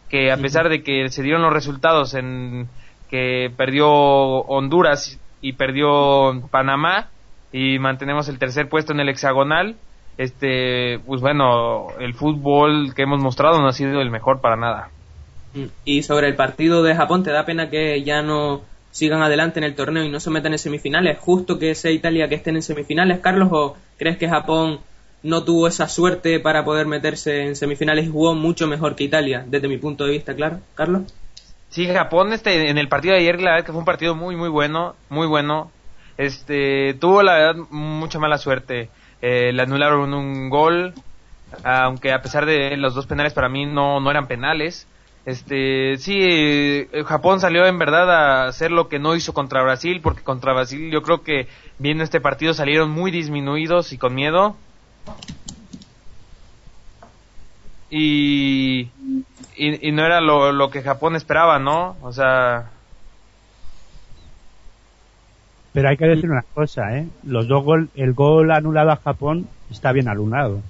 [0.08, 2.68] que a pesar de que se dieron los resultados en
[3.10, 7.08] que perdió Honduras y perdió Panamá
[7.50, 9.74] y mantenemos el tercer puesto en el hexagonal,
[10.16, 14.90] este, pues bueno, el fútbol que hemos mostrado no ha sido el mejor para nada.
[15.84, 19.64] Y sobre el partido de Japón, ¿te da pena que ya no sigan adelante en
[19.64, 21.18] el torneo y no se metan en semifinales?
[21.18, 23.48] ¿Justo que sea Italia que estén en semifinales, Carlos?
[23.52, 24.80] ¿O crees que Japón
[25.22, 29.44] no tuvo esa suerte para poder meterse en semifinales y jugó mucho mejor que Italia,
[29.46, 31.02] desde mi punto de vista, claro, Carlos?
[31.70, 34.36] Sí, Japón este, en el partido de ayer, la verdad que fue un partido muy,
[34.36, 35.72] muy bueno, muy bueno.
[36.16, 38.90] Este, tuvo la verdad mucha mala suerte.
[39.22, 40.94] Eh, le anularon un gol,
[41.64, 44.86] aunque a pesar de los dos penales para mí no, no eran penales.
[45.26, 50.00] Este, sí, eh, Japón salió en verdad a hacer lo que no hizo contra Brasil,
[50.02, 54.56] porque contra Brasil yo creo que viendo este partido salieron muy disminuidos y con miedo.
[57.88, 58.90] Y,
[59.56, 61.96] y, y no era lo, lo, que Japón esperaba, ¿no?
[62.02, 62.70] O sea...
[65.72, 67.08] Pero hay que decir una cosa, ¿eh?
[67.24, 70.60] Los dos gol, el gol anulado a Japón está bien anulado.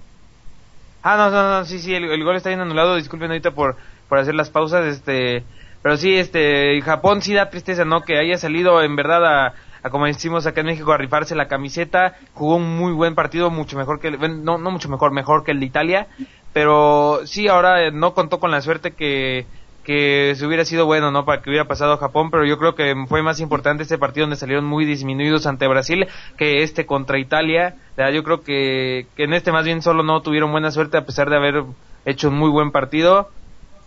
[1.03, 2.97] Ah, no, no, no, sí, sí, el, el gol está bien anulado.
[2.97, 3.77] Disculpen ahorita por,
[4.09, 5.45] por hacer las pausas, este,
[5.83, 8.03] pero sí, este, Japón sí da tristeza, ¿no?
[8.03, 11.49] Que haya salido en verdad a, a, como decimos acá en México, a rifarse la
[11.49, 15.45] camiseta, jugó un muy buen partido, mucho mejor que, el, no, no mucho mejor, mejor
[15.45, 16.07] que el de Italia,
[16.53, 19.47] pero sí, ahora no contó con la suerte que,
[19.85, 21.25] que se hubiera sido bueno, ¿no?
[21.25, 24.25] Para que hubiera pasado a Japón, pero yo creo que fue más importante este partido
[24.25, 26.07] donde salieron muy disminuidos ante Brasil
[26.39, 27.77] que este contra Italia.
[27.97, 31.29] Yo creo que, que en este más bien solo no tuvieron buena suerte a pesar
[31.29, 31.65] de haber
[32.07, 33.29] hecho un muy buen partido.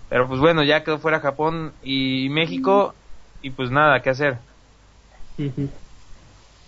[0.10, 2.94] Pero pues bueno, ya quedó fuera Japón y México
[3.42, 4.38] y pues nada, ¿qué hacer?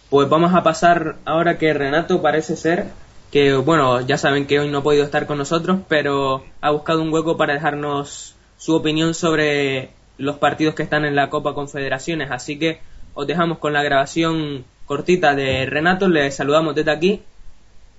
[0.10, 2.88] Pues vamos a pasar ahora que Renato parece ser
[3.32, 7.02] que, bueno, ya saben que hoy no ha podido estar con nosotros, pero ha buscado
[7.02, 12.32] un hueco para dejarnos su opinión sobre los partidos que están en la Copa Confederaciones.
[12.32, 12.80] Así que
[13.14, 17.22] os dejamos con la grabación cortita de Renato, le saludamos desde aquí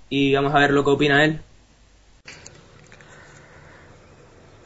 [0.09, 1.40] y vamos a ver lo que opina él.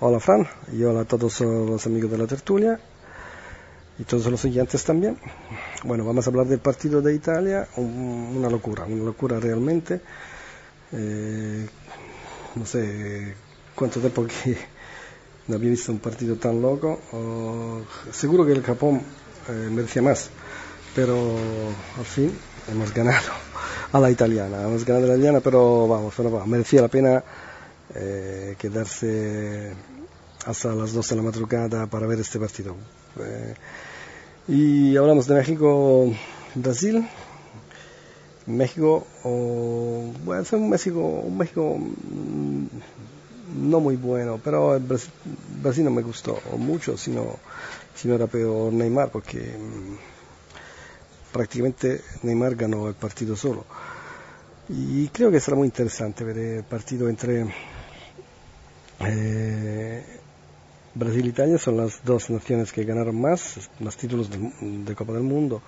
[0.00, 2.80] Hola Fran, y hola a todos los amigos de la tertulia
[3.96, 5.16] y todos los oyentes también.
[5.84, 10.00] Bueno, vamos a hablar del partido de Italia, un, una locura, una locura realmente.
[10.90, 11.68] Eh,
[12.56, 13.36] no sé
[13.76, 14.58] cuánto tiempo que
[15.46, 16.98] no había visto un partido tan loco.
[18.10, 19.00] Seguro que el Japón
[19.48, 20.28] eh, merecía más,
[20.92, 21.16] pero
[21.96, 22.36] al fin
[22.68, 23.30] hemos ganado
[23.92, 27.22] a la italiana, hemos ganado a la italiana, pero vamos, pero, vamos merecía la pena
[27.94, 29.72] eh, quedarse
[30.46, 32.76] hasta las 12 de la madrugada para ver este partido.
[33.20, 33.54] Eh,
[34.48, 36.12] y hablamos de México,
[36.54, 37.08] Brasil.
[38.46, 42.66] México, oh, bueno, fue un México, un México mmm,
[43.70, 45.10] no muy bueno, pero Brasil,
[45.62, 47.38] Brasil, no me gustó mucho, sino,
[47.94, 49.96] sino era peor Neymar, porque mmm,
[51.32, 53.64] prácticamente Neymar ganó el partido solo.
[54.68, 57.46] Y creo que será muy interesante ver el partido entre
[59.08, 60.02] eh,
[60.94, 65.22] Brasil e Italia son las dos naciones que ganaron más, más títulos de, Copa del
[65.22, 65.60] Mundo.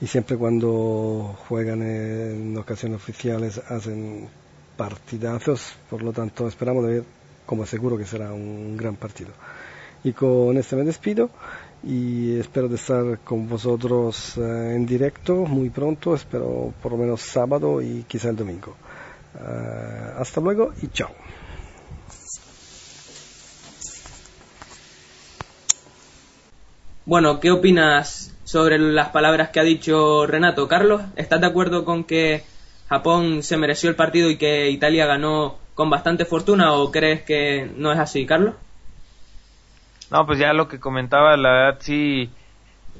[0.00, 4.28] Y siempre cuando juegan en ocasiones oficiales hacen
[4.76, 7.04] partidazos, por lo tanto esperamos de ver,
[7.46, 9.30] como seguro que será un gran partido.
[10.04, 11.30] Y con este me despido
[11.82, 17.22] y espero de estar con vosotros uh, en directo muy pronto, espero por lo menos
[17.22, 18.74] sábado y quizá el domingo.
[19.34, 21.10] Uh, hasta luego y chao.
[27.08, 30.68] Bueno, ¿qué opinas sobre las palabras que ha dicho Renato?
[30.68, 32.44] Carlos, ¿estás de acuerdo con que
[32.86, 37.66] Japón se mereció el partido y que Italia ganó con bastante fortuna o crees que
[37.76, 38.56] no es así, Carlos?
[40.10, 42.28] No, pues ya lo que comentaba, la verdad sí,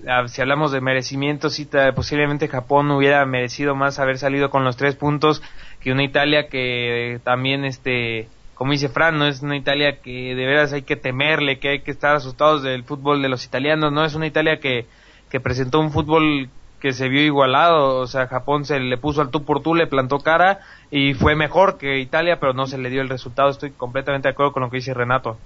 [0.08, 4.78] ah, si hablamos de merecimiento, sí, posiblemente Japón hubiera merecido más haber salido con los
[4.78, 5.42] tres puntos
[5.80, 10.44] que una Italia que también, este, como dice Fran, no es una Italia que de
[10.44, 14.04] veras hay que temerle, que hay que estar asustados del fútbol de los italianos, no
[14.04, 14.86] es una Italia que,
[15.30, 19.30] que presentó un fútbol que se vio igualado, o sea, Japón se le puso al
[19.30, 20.58] tú por tú, le plantó cara
[20.90, 24.32] y fue mejor que Italia, pero no se le dio el resultado, estoy completamente de
[24.32, 25.38] acuerdo con lo que dice Renato.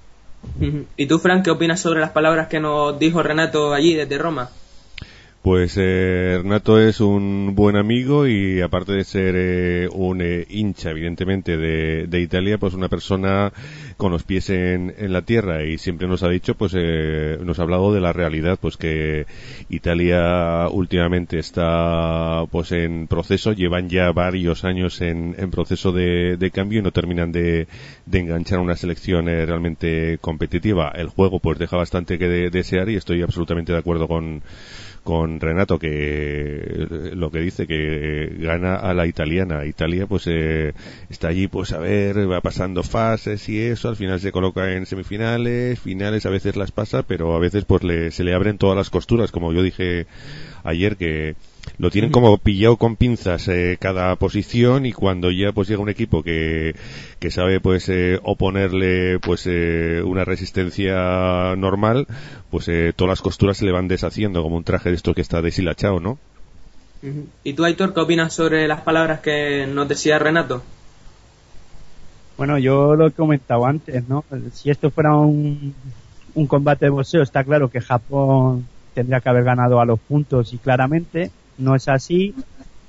[0.97, 4.49] ¿Y tú, Frank, qué opinas sobre las palabras que nos dijo Renato allí desde Roma?
[5.43, 10.91] Pues eh, Renato es un buen amigo y aparte de ser eh, un eh, hincha,
[10.91, 13.53] evidentemente, de, de Italia, pues una persona
[13.97, 17.59] con los pies en, en la tierra y siempre nos ha dicho, pues eh, nos
[17.59, 19.27] ha hablado de la realidad, pues que
[19.69, 26.51] Italia últimamente está pues en proceso, llevan ya varios años en, en proceso de, de
[26.53, 27.67] cambio y no terminan de,
[28.07, 30.93] de enganchar una selección eh, realmente competitiva.
[30.95, 34.41] El juego pues deja bastante que de- desear y estoy absolutamente de acuerdo con
[35.03, 39.65] con Renato que eh, lo que dice que gana a la italiana.
[39.67, 40.75] Italia pues eh,
[41.11, 44.87] está allí pues a ver va pasando fases y eso al final se coloca en
[44.87, 48.77] semifinales finales a veces las pasa pero a veces pues le, se le abren todas
[48.77, 50.07] las costuras como yo dije
[50.65, 51.35] ayer que
[51.79, 55.89] lo tienen como pillado con pinzas eh, cada posición y cuando ya pues llega un
[55.89, 56.75] equipo que,
[57.19, 62.07] que sabe pues eh, oponerle pues eh, una resistencia normal
[62.51, 65.21] pues eh, todas las costuras se le van deshaciendo como un traje de esto que
[65.21, 66.19] está deshilachado ¿no?
[67.43, 70.63] ¿Y tú, Aitor, qué opinas sobre las palabras que nos decía Renato?
[72.39, 74.25] Bueno, yo lo he comentado antes, ¿no?
[74.53, 75.75] Si esto fuera un,
[76.35, 80.53] un combate de boxeo, está claro que Japón tendría que haber ganado a los puntos
[80.53, 82.35] y claramente no es así,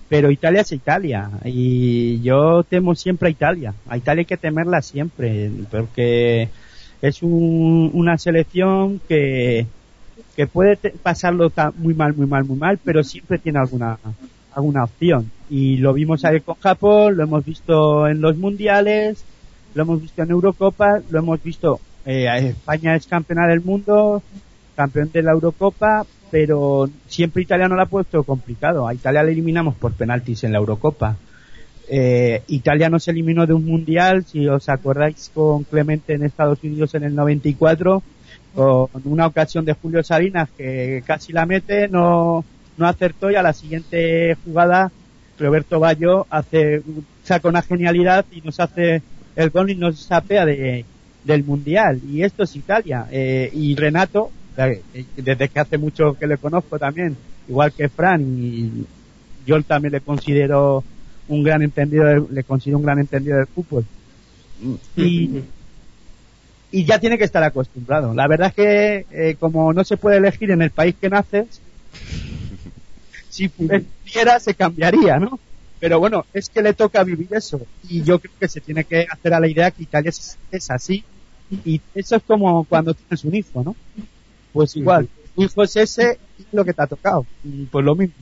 [0.10, 3.74] pero Italia es Italia y yo temo siempre a Italia.
[3.88, 6.50] A Italia hay que temerla siempre porque
[7.02, 9.66] es un- una selección que,
[10.36, 13.98] que puede pasarlo muy mal, muy mal, muy mal, pero siempre tiene alguna,
[14.54, 15.32] alguna opción.
[15.50, 19.24] Y lo vimos ayer con Japón, lo hemos visto en los mundiales,
[19.76, 24.22] lo hemos visto en Eurocopa, lo hemos visto, eh, España es campeona del mundo,
[24.76, 28.88] campeón de la Eurocopa, pero siempre Italia no la ha puesto complicado.
[28.88, 31.16] A Italia la eliminamos por penaltis en la Eurocopa.
[31.88, 36.96] Eh, Italia nos eliminó de un mundial, si os acordáis, con Clemente en Estados Unidos
[36.96, 38.02] en el 94,
[38.56, 42.44] con una ocasión de Julio Salinas que casi la mete, no,
[42.78, 44.92] no acertó y a la siguiente jugada
[45.38, 46.82] Roberto Bayo hace,
[47.24, 49.04] saca una genialidad y nos hace
[49.36, 50.84] el gol y nos sapea de,
[51.26, 52.02] del mundial.
[52.10, 53.06] Y esto es Italia.
[53.12, 57.16] Eh, y Renato, desde que hace mucho que le conozco también,
[57.48, 58.86] igual que Fran, y
[59.46, 60.84] yo también le considero
[61.28, 63.86] un gran entendido, le considero un gran entendido del fútbol.
[64.96, 65.42] Y,
[66.72, 68.14] y ya tiene que estar acostumbrado.
[68.14, 71.62] La verdad es que eh, como no se puede elegir en el país que naces,
[73.30, 75.40] si pudiera se cambiaría, ¿no?
[75.80, 77.60] Pero bueno, es que le toca vivir eso.
[77.90, 80.72] Y yo creo que se tiene que hacer a la idea que Italia es, es
[80.72, 81.04] así.
[81.66, 83.76] Y eso es como cuando tienes un hijo, ¿no?
[84.54, 87.26] Pues igual, tu hijo es ese y es lo que te ha tocado.
[87.44, 88.16] Y pues lo mismo.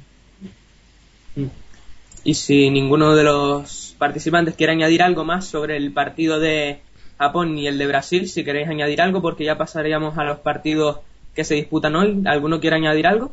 [2.23, 6.81] Y si ninguno de los participantes quiere añadir algo más sobre el partido de
[7.17, 10.99] Japón y el de Brasil, si queréis añadir algo, porque ya pasaríamos a los partidos
[11.35, 12.21] que se disputan hoy.
[12.25, 13.31] ¿Alguno quiere añadir algo?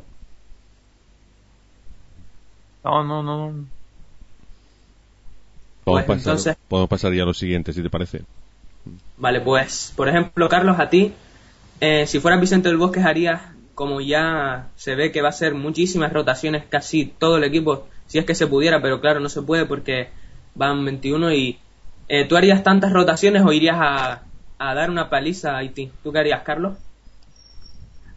[2.84, 3.64] No, no, no.
[5.84, 8.22] Podemos, Pues pasar, entonces- podemos pasar ya a lo siguiente si te parece
[9.18, 11.12] Vale, pues, por ejemplo, Carlos, a ti,
[11.80, 13.42] eh, si fueras Vicente del Bosque, harías,
[13.74, 18.18] como ya se ve que va a ser muchísimas rotaciones, casi todo el equipo, si
[18.18, 20.08] es que se pudiera, pero claro, no se puede porque
[20.54, 21.58] van 21 y
[22.08, 24.22] eh, ¿tú harías tantas rotaciones o irías a,
[24.58, 25.92] a dar una paliza a Haití?
[26.02, 26.78] ¿Tú qué harías, Carlos?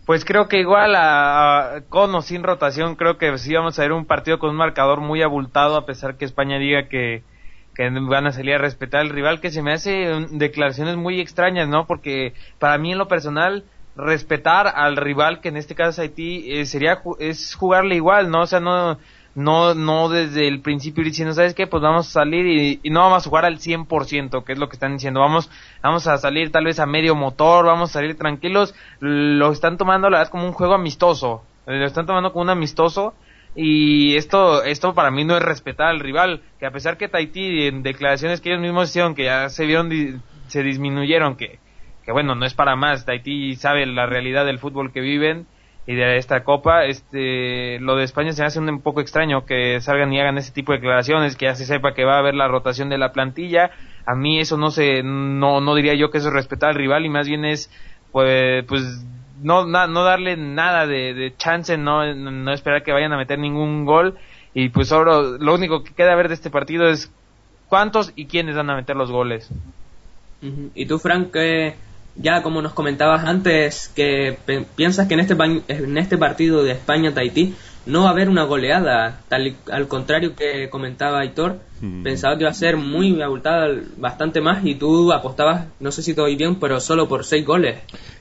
[0.05, 3.83] Pues creo que igual a, a- con o sin rotación, creo que sí vamos a
[3.83, 7.23] ver un partido con un marcador muy abultado, a pesar que España diga que,
[7.89, 11.19] que van a salir a respetar al rival, que se me hace mm, declaraciones muy
[11.19, 11.87] extrañas, ¿no?
[11.87, 13.63] Porque para mí en lo personal,
[13.95, 18.41] respetar al rival, que en este caso es Haití, eh, sería es jugarle igual, ¿no?
[18.41, 18.97] O sea, no
[19.33, 21.65] no no desde el principio diciendo, ¿sabes qué?
[21.67, 24.67] Pues vamos a salir y, y no vamos a jugar al 100%, que es lo
[24.67, 25.19] que están diciendo.
[25.19, 25.49] Vamos
[25.81, 28.75] vamos a salir tal vez a medio motor, vamos a salir tranquilos.
[28.99, 31.43] Lo están tomando la verdad como un juego amistoso.
[31.65, 33.13] Lo están tomando como un amistoso
[33.55, 37.67] y esto esto para mí no es respetar al rival, que a pesar que Tahití
[37.67, 39.89] en declaraciones que ellos mismos hicieron que ya se vieron
[40.47, 41.59] se disminuyeron que
[42.03, 45.45] que bueno, no es para más, Tahití sabe la realidad del fútbol que viven
[45.87, 49.45] y de esta copa, este, lo de España se me hace un, un poco extraño
[49.45, 52.19] que salgan y hagan ese tipo de declaraciones, que ya se sepa que va a
[52.19, 53.71] haber la rotación de la plantilla,
[54.05, 57.05] a mí eso no se, no, no diría yo que eso es respetar al rival
[57.05, 57.71] y más bien es
[58.11, 59.05] pues, pues
[59.41, 64.17] no, no darle nada de, chance, no, no esperar que vayan a meter ningún gol.
[64.53, 67.11] Y pues ahora lo único que queda ver de este partido es
[67.67, 69.49] cuántos y quiénes van a meter los goles.
[70.73, 71.75] Y tú, Frank, que
[72.15, 74.37] ya como nos comentabas antes, que
[74.75, 75.35] piensas que en este,
[75.67, 77.55] en este partido de España-Tahití
[77.85, 82.03] no va a haber una goleada, tal y- al contrario que comentaba Aitor, Mm.
[82.03, 83.67] pensaba que iba a ser muy abultada,
[83.97, 87.43] bastante más, y tú apostabas, no sé si te oí bien, pero solo por seis
[87.45, 87.79] goles.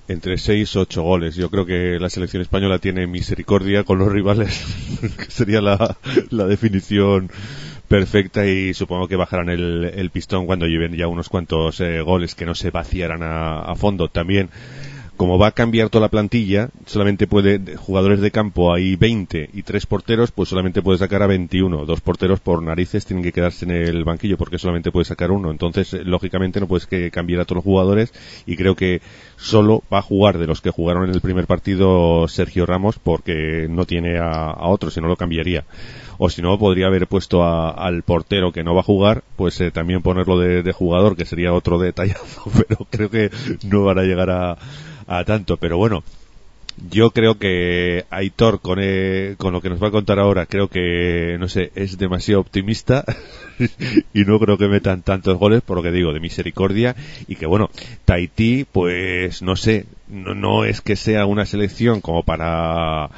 [0.09, 1.37] Entre 6 8 goles.
[1.37, 4.65] Yo creo que la selección española tiene misericordia con los rivales,
[5.19, 5.97] que sería la,
[6.31, 7.31] la definición
[7.87, 12.35] perfecta y supongo que bajarán el, el pistón cuando lleven ya unos cuantos eh, goles
[12.35, 14.09] que no se vaciaran a, a fondo.
[14.09, 14.49] También,
[15.21, 19.51] como va a cambiar toda la plantilla, solamente puede, de jugadores de campo hay 20
[19.53, 21.85] y tres porteros, pues solamente puede sacar a 21.
[21.85, 25.51] Dos porteros por narices tienen que quedarse en el banquillo porque solamente puede sacar uno.
[25.51, 28.14] Entonces, eh, lógicamente no puedes que cambiar a todos los jugadores
[28.47, 29.03] y creo que
[29.37, 33.66] solo va a jugar de los que jugaron en el primer partido Sergio Ramos porque
[33.68, 35.66] no tiene a, a otro, si no lo cambiaría.
[36.16, 39.61] O si no, podría haber puesto a- al portero que no va a jugar, pues
[39.61, 43.31] eh, también ponerlo de, de jugador, que sería otro detallazo, pero creo que
[43.68, 44.57] no van a llegar a,
[45.11, 45.57] a tanto.
[45.57, 46.03] Pero bueno,
[46.91, 50.69] yo creo que Aitor, con, eh, con lo que nos va a contar ahora, creo
[50.69, 53.05] que, no sé, es demasiado optimista
[54.15, 56.95] y no creo que metan tantos goles, por lo que digo, de misericordia.
[57.27, 57.71] Y que bueno,
[58.05, 63.11] Tahití, pues no sé, no, no es que sea una selección como para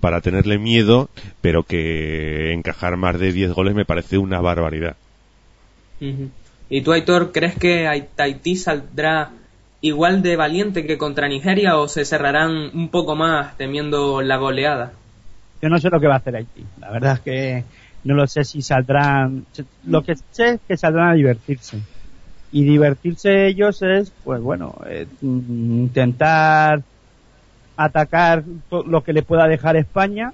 [0.00, 1.08] para tenerle miedo,
[1.40, 4.94] pero que encajar más de 10 goles me parece una barbaridad.
[6.68, 9.30] ¿Y tú, Aitor, crees que Tahití saldrá
[9.86, 14.92] igual de valiente que contra Nigeria o se cerrarán un poco más temiendo la goleada?
[15.62, 16.64] Yo no sé lo que va a hacer Haití.
[16.80, 17.64] La verdad es que
[18.04, 19.46] no lo sé si saldrán.
[19.86, 21.80] Lo que sé es que saldrán a divertirse.
[22.52, 26.82] Y divertirse ellos es, pues bueno, eh, intentar
[27.76, 30.32] atacar lo que le pueda dejar España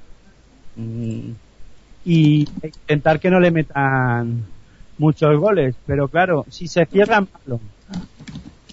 [0.76, 1.30] mm,
[2.04, 4.44] y intentar que no le metan
[4.98, 5.74] muchos goles.
[5.86, 7.60] Pero claro, si se cierran malo,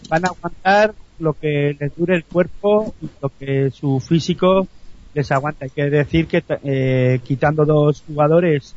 [0.10, 4.68] van a aguantar lo que les dure el cuerpo y lo que su físico
[5.14, 5.66] les aguanta.
[5.66, 8.76] Hay que decir que eh, quitando dos jugadores,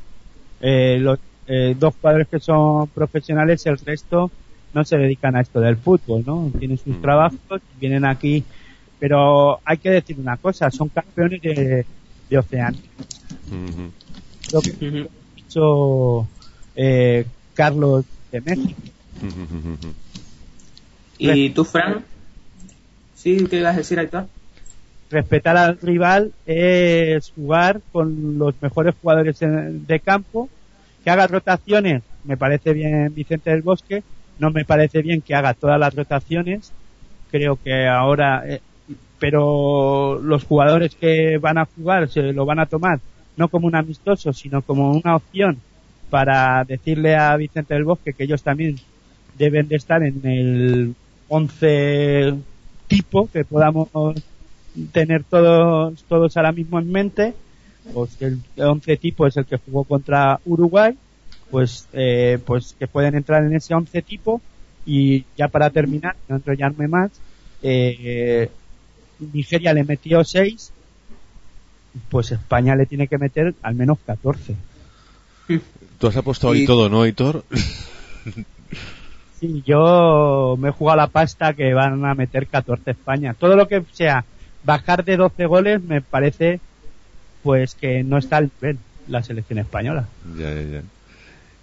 [0.60, 4.30] eh, los eh, dos jugadores que son profesionales, el resto
[4.72, 6.50] no se dedican a esto del fútbol, ¿no?
[6.58, 7.02] Tienen sus Mm.
[7.02, 8.44] trabajos, vienen aquí,
[8.98, 11.84] pero hay que decir una cosa, son campeones de,
[12.30, 12.80] de Oceanía.
[13.48, 13.90] Ujú.
[14.52, 16.28] Lo que ha dicho
[16.76, 18.80] eh, Carlos de México.
[21.18, 22.04] ¿Y tú, Fran?
[23.14, 23.46] ¿Sí?
[23.48, 24.26] ¿Qué ibas a decir, Aitor?
[25.12, 30.48] respetar al rival es jugar con los mejores jugadores de campo,
[31.04, 34.02] que haga rotaciones, me parece bien Vicente del Bosque,
[34.38, 36.72] no me parece bien que haga todas las rotaciones,
[37.30, 38.60] creo que ahora, eh,
[39.18, 42.98] pero los jugadores que van a jugar se lo van a tomar
[43.36, 45.58] no como un amistoso, sino como una opción
[46.10, 48.76] para decirle a Vicente del Bosque que ellos también
[49.38, 50.94] deben de estar en el
[51.34, 52.34] 11
[52.88, 53.88] tipo que podamos
[54.92, 57.34] tener todos todos ahora mismo en mente.
[57.94, 60.94] Pues el 11 tipo es el que jugó contra Uruguay.
[61.50, 64.40] Pues eh, pues que pueden entrar en ese 11 tipo.
[64.84, 67.10] Y ya para terminar no enrollarme más
[67.62, 68.50] eh,
[69.32, 70.72] Nigeria le metió 6
[72.10, 74.56] pues España le tiene que meter al menos 14
[75.98, 77.44] Tú has apostado ahí Y- todo, ¿no, Hitor?
[79.42, 83.34] Sí, yo me he jugado la pasta que van a meter 14 España.
[83.34, 84.24] Todo lo que sea
[84.62, 86.60] bajar de 12 goles me parece
[87.42, 88.78] pues que no está al nivel
[89.08, 90.06] la selección española.
[90.38, 90.82] Ya, ya, ya.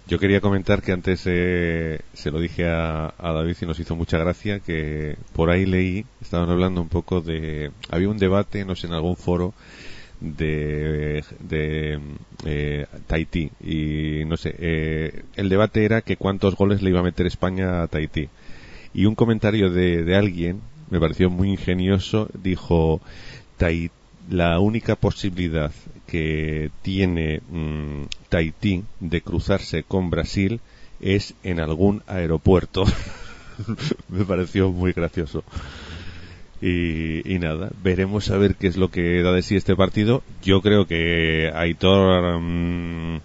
[0.06, 3.96] Yo quería comentar que antes eh, se lo dije a, a David y nos hizo
[3.96, 7.70] mucha gracia que por ahí leí, estaban hablando un poco de...
[7.88, 9.54] Había un debate, no sé, en algún foro
[10.20, 12.00] de, de
[12.44, 17.04] eh, Tahití y no sé, eh, el debate era que cuántos goles le iba a
[17.04, 18.28] meter España a Tahití.
[18.92, 20.60] Y un comentario de, de alguien,
[20.90, 23.00] me pareció muy ingenioso, dijo,
[24.30, 25.72] la única posibilidad
[26.06, 30.60] que tiene mm, Tahití de cruzarse con Brasil
[31.00, 32.84] es en algún aeropuerto.
[34.08, 35.44] Me pareció muy gracioso.
[36.62, 40.22] Y, y nada, veremos a ver qué es lo que da de sí este partido.
[40.42, 43.20] Yo creo que Aitor mm,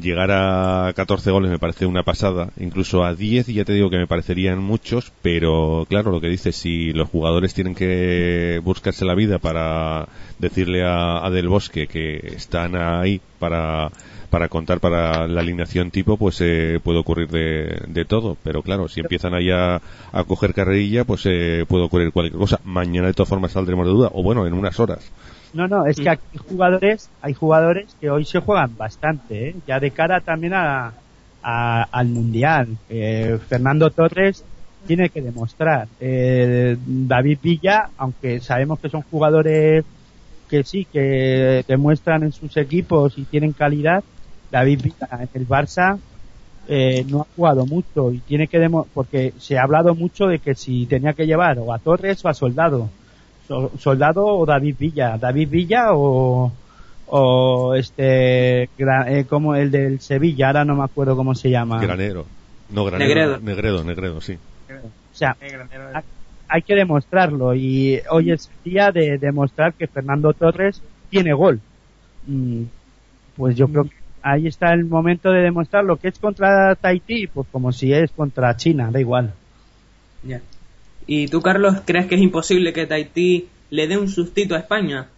[0.00, 3.90] llegar a 14 goles me parece una pasada, incluso a 10 y ya te digo
[3.90, 9.04] que me parecerían muchos, pero claro, lo que dices, si los jugadores tienen que buscarse
[9.04, 10.08] la vida para
[10.38, 13.90] decirle a, a Del Bosque que están ahí para,
[14.30, 18.36] para contar para la alineación tipo, pues eh, puede ocurrir de, de, todo.
[18.42, 19.80] Pero claro, si empiezan ahí a,
[20.12, 22.60] a coger carrerilla, pues eh, puede ocurrir cualquier cosa.
[22.64, 25.10] Mañana de todas formas saldremos de duda, o bueno, en unas horas.
[25.52, 29.56] No, no, es que aquí hay jugadores, hay jugadores que hoy se juegan bastante, ¿eh?
[29.66, 30.92] ya de cara también a,
[31.42, 32.76] a al mundial.
[32.88, 34.44] Eh, Fernando Torres
[34.86, 35.88] tiene que demostrar.
[35.98, 39.84] Eh, David Villa, aunque sabemos que son jugadores
[40.48, 44.02] que sí, que demuestran en sus equipos y tienen calidad,
[44.50, 45.98] David Villa en el Barça
[46.68, 50.38] eh, no ha jugado mucho y tiene que demo porque se ha hablado mucho de
[50.38, 52.88] que si tenía que llevar o a Torres o a Soldado.
[53.48, 55.16] So Soldado o David Villa.
[55.18, 56.52] David Villa o,
[57.08, 61.80] o este, eh, como el del Sevilla, ahora no me acuerdo cómo se llama.
[61.80, 62.26] Granero.
[62.70, 63.08] No, Granero.
[63.08, 63.38] Negredo.
[63.40, 64.38] Negredo, Negredo, sí.
[64.70, 65.36] O sea,
[66.48, 70.80] hay que demostrarlo y hoy es el día de demostrar que Fernando Torres
[71.10, 71.60] tiene gol.
[72.26, 72.62] Mm,
[73.36, 73.90] Pues yo creo que
[74.22, 78.10] ahí está el momento de demostrar lo que es contra Tahití, pues como si es
[78.10, 79.32] contra China, da igual.
[80.22, 80.40] Ya.
[81.06, 85.08] ¿Y tú, Carlos, crees que es imposible que Tahití le dé un sustito a España?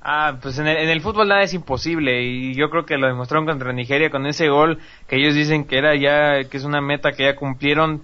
[0.00, 3.06] Ah, pues en el, en el, fútbol nada es imposible y yo creo que lo
[3.06, 6.80] demostraron contra Nigeria con ese gol que ellos dicen que era ya, que es una
[6.80, 8.02] meta que ya cumplieron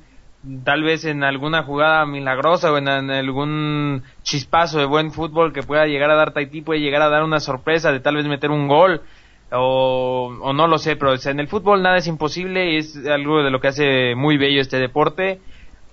[0.64, 5.64] tal vez en alguna jugada milagrosa o en, en, algún chispazo de buen fútbol que
[5.64, 8.52] pueda llegar a dar Tahití, puede llegar a dar una sorpresa de tal vez meter
[8.52, 9.02] un gol
[9.52, 13.42] o, o no lo sé, pero en el fútbol nada es imposible y es algo
[13.42, 15.40] de lo que hace muy bello este deporte.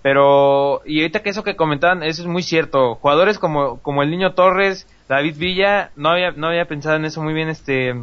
[0.01, 2.95] Pero, y ahorita que eso que comentaban, eso es muy cierto.
[2.95, 7.23] Jugadores como, como el niño Torres, David Villa, no había, no había pensado en eso
[7.23, 7.95] muy bien, este,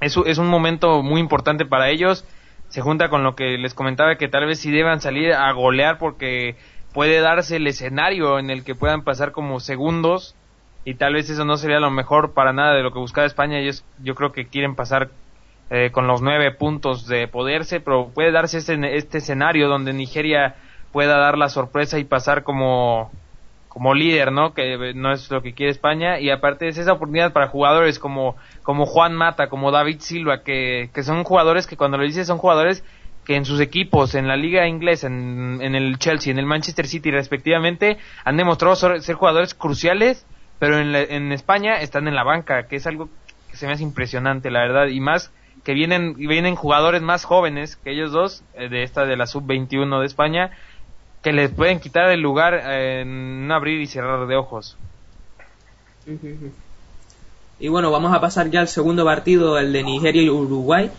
[0.00, 2.24] es, es un momento muy importante para ellos
[2.70, 5.98] se junta con lo que les comentaba que tal vez sí deban salir a golear
[5.98, 6.56] porque
[6.94, 10.36] puede darse el escenario en el que puedan pasar como segundos
[10.84, 13.58] y tal vez eso no sería lo mejor para nada de lo que buscaba España.
[13.58, 15.10] Ellos yo creo que quieren pasar
[15.70, 20.56] eh, con los nueve puntos de poderse, pero puede darse este, este escenario donde Nigeria
[20.92, 23.10] pueda dar la sorpresa y pasar como
[23.68, 24.52] como líder, ¿no?
[24.52, 28.34] Que no es lo que quiere España y aparte es esa oportunidad para jugadores como
[28.64, 32.38] como Juan Mata, como David Silva, que, que son jugadores que cuando lo dices son
[32.38, 32.82] jugadores
[33.24, 36.88] que en sus equipos, en la liga inglesa, en, en el Chelsea, en el Manchester
[36.88, 40.26] City respectivamente, han demostrado ser, ser jugadores cruciales,
[40.60, 43.08] pero en, la, en España están en la banca, que es algo
[43.50, 45.32] que se me hace impresionante, la verdad, y más
[45.64, 49.98] que vienen vienen jugadores más jóvenes que ellos dos, eh, de esta de la sub-21
[49.98, 50.50] de España,
[51.22, 54.76] que les pueden quitar el lugar en un abrir y cerrar de ojos.
[57.58, 60.90] Y bueno, vamos a pasar ya al segundo partido, el de Nigeria y Uruguay.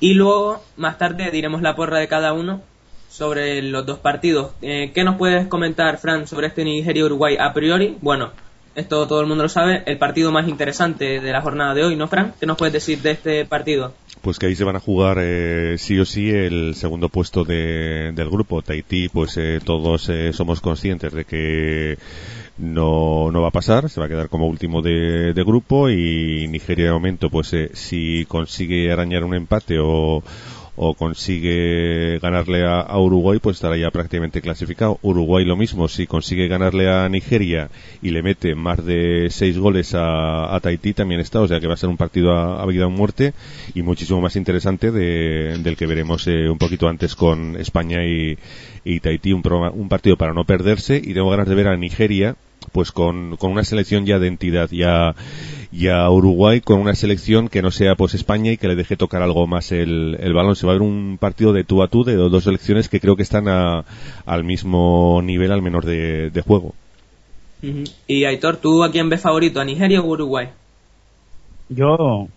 [0.00, 2.62] Y luego, más tarde, diremos la porra de cada uno
[3.08, 4.52] sobre los dos partidos.
[4.60, 7.96] Eh, ¿Qué nos puedes comentar, Fran, sobre este Nigeria-Uruguay a priori?
[8.00, 8.30] Bueno,
[8.74, 11.96] esto todo el mundo lo sabe, el partido más interesante de la jornada de hoy,
[11.96, 12.34] ¿no, Fran?
[12.38, 13.94] ¿Qué nos puedes decir de este partido?
[14.22, 18.12] Pues que ahí se van a jugar eh, sí o sí el segundo puesto de,
[18.14, 18.62] del grupo.
[18.62, 21.98] Tahití, pues eh, todos eh, somos conscientes de que
[22.58, 26.46] no, no va a pasar, se va a quedar como último de, de grupo y
[26.48, 30.22] Nigeria de momento, pues eh, si consigue arañar un empate o,
[30.76, 34.98] o consigue ganarle a, Uruguay, pues estará ya prácticamente clasificado.
[35.02, 37.70] Uruguay lo mismo, si consigue ganarle a Nigeria
[38.02, 41.66] y le mete más de seis goles a, a Tahití, también está, o sea que
[41.66, 43.34] va a ser un partido a, vida o muerte
[43.74, 48.38] y muchísimo más interesante de, del que veremos eh, un poquito antes con España y,
[48.84, 49.42] y Tahití, un,
[49.74, 52.36] un partido para no perderse y tengo ganas de ver a Nigeria
[52.72, 55.14] pues con, con una selección ya de entidad, ya
[55.76, 58.96] y a Uruguay con una selección que no sea pues España y que le deje
[58.96, 60.54] tocar algo más el, el balón.
[60.54, 63.16] Se va a ver un partido de tú a tú de dos selecciones que creo
[63.16, 63.84] que están a,
[64.24, 66.74] al mismo nivel, al menos de, de juego.
[67.62, 67.92] Uh -huh.
[68.06, 69.60] Y Aitor, ¿tú a quién ves favorito?
[69.60, 70.48] ¿A Nigeria o Uruguay?
[71.68, 72.28] Yo,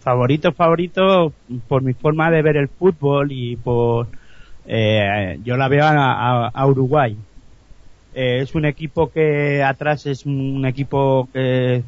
[0.00, 1.32] favorito, favorito,
[1.68, 4.08] por mi forma de ver el fútbol y por.
[4.66, 7.16] Eh, yo la veo a, a, a Uruguay.
[8.14, 11.82] Eh, es un equipo que atrás es un equipo que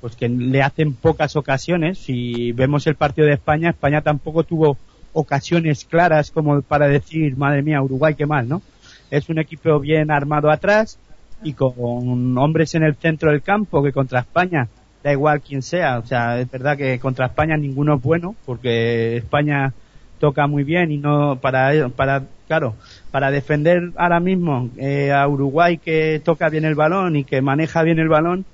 [0.00, 1.98] pues que le hacen pocas ocasiones.
[1.98, 4.76] Si vemos el partido de España, España tampoco tuvo
[5.12, 8.62] ocasiones claras como para decir, madre mía, Uruguay, qué mal, ¿no?
[9.10, 10.98] Es un equipo bien armado atrás
[11.42, 14.68] y con hombres en el centro del campo que contra España,
[15.02, 19.16] da igual quién sea, o sea, es verdad que contra España ninguno es bueno porque
[19.16, 19.72] España
[20.18, 22.74] toca muy bien y no para para claro
[23.12, 27.84] para defender ahora mismo eh, a Uruguay que toca bien el balón y que maneja
[27.84, 28.44] bien el balón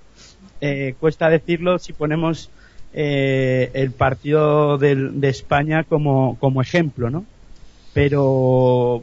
[0.66, 2.48] eh, cuesta decirlo si ponemos
[2.94, 7.26] eh, el partido de, de España como, como ejemplo, ¿no?
[7.92, 9.02] Pero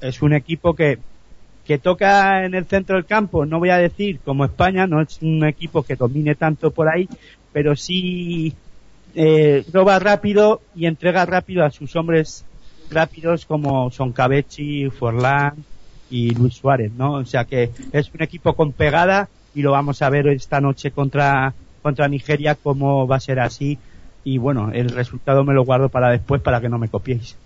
[0.00, 0.98] es un equipo que,
[1.64, 5.22] que toca en el centro del campo, no voy a decir como España, no es
[5.22, 7.08] un equipo que domine tanto por ahí,
[7.52, 8.52] pero sí
[9.14, 12.44] eh, roba rápido y entrega rápido a sus hombres
[12.90, 15.54] rápidos como son Cabechi, Forlán
[16.10, 17.12] y Luis Suárez, ¿no?
[17.12, 20.90] O sea que es un equipo con pegada y lo vamos a ver esta noche
[20.90, 23.78] contra, contra Nigeria cómo va a ser así
[24.22, 27.36] y bueno, el resultado me lo guardo para después para que no me copiéis.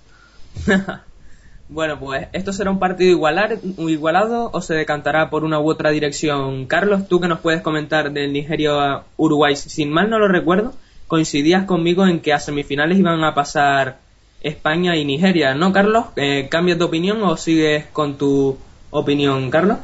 [1.69, 5.91] bueno, pues esto será un partido igualar, igualado o se decantará por una u otra
[5.91, 6.67] dirección.
[6.67, 10.73] Carlos, tú que nos puedes comentar del Nigeria-Uruguay, sin mal no lo recuerdo,
[11.07, 13.99] coincidías conmigo en que a semifinales iban a pasar
[14.41, 16.07] España y Nigeria, ¿no, Carlos?
[16.17, 18.59] Eh, ¿Cambias de opinión o sigues con tu
[18.91, 19.79] opinión, Carlos?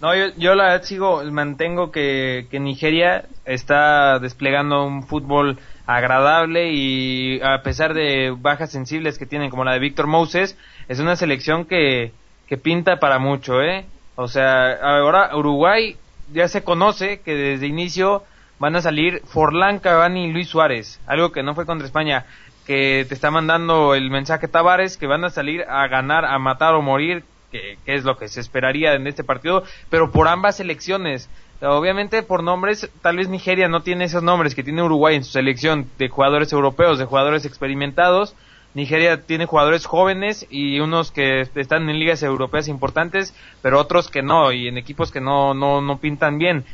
[0.00, 7.38] No, yo, la verdad sigo, mantengo que, que, Nigeria está desplegando un fútbol agradable y
[7.42, 10.56] a pesar de bajas sensibles que tienen como la de Víctor Moses,
[10.88, 12.12] es una selección que,
[12.48, 13.84] que pinta para mucho, ¿eh?
[14.16, 15.96] O sea, ahora Uruguay
[16.32, 18.24] ya se conoce que desde inicio
[18.58, 22.24] van a salir Forlán, Cavani y Luis Suárez, algo que no fue contra España
[22.66, 26.74] que te está mandando el mensaje Tavares que van a salir a ganar, a matar
[26.74, 31.28] o morir, que, es lo que se esperaría en este partido, pero por ambas selecciones.
[31.62, 35.32] Obviamente por nombres, tal vez Nigeria no tiene esos nombres que tiene Uruguay en su
[35.32, 38.34] selección de jugadores europeos, de jugadores experimentados.
[38.72, 44.22] Nigeria tiene jugadores jóvenes y unos que están en ligas europeas importantes, pero otros que
[44.22, 46.64] no y en equipos que no no no pintan bien.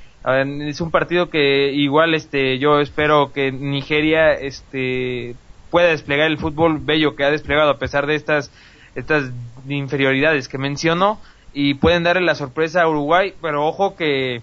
[0.68, 5.36] Es un partido que igual este yo espero que Nigeria este
[5.70, 8.50] pueda desplegar el fútbol bello que ha desplegado a pesar de estas,
[8.96, 9.30] estas
[9.68, 11.20] inferioridades que menciono
[11.52, 14.42] y pueden darle la sorpresa a Uruguay, pero ojo que,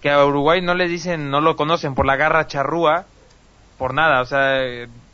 [0.00, 3.04] que a Uruguay no le dicen, no lo conocen por la garra charrúa,
[3.76, 4.60] por nada, o sea,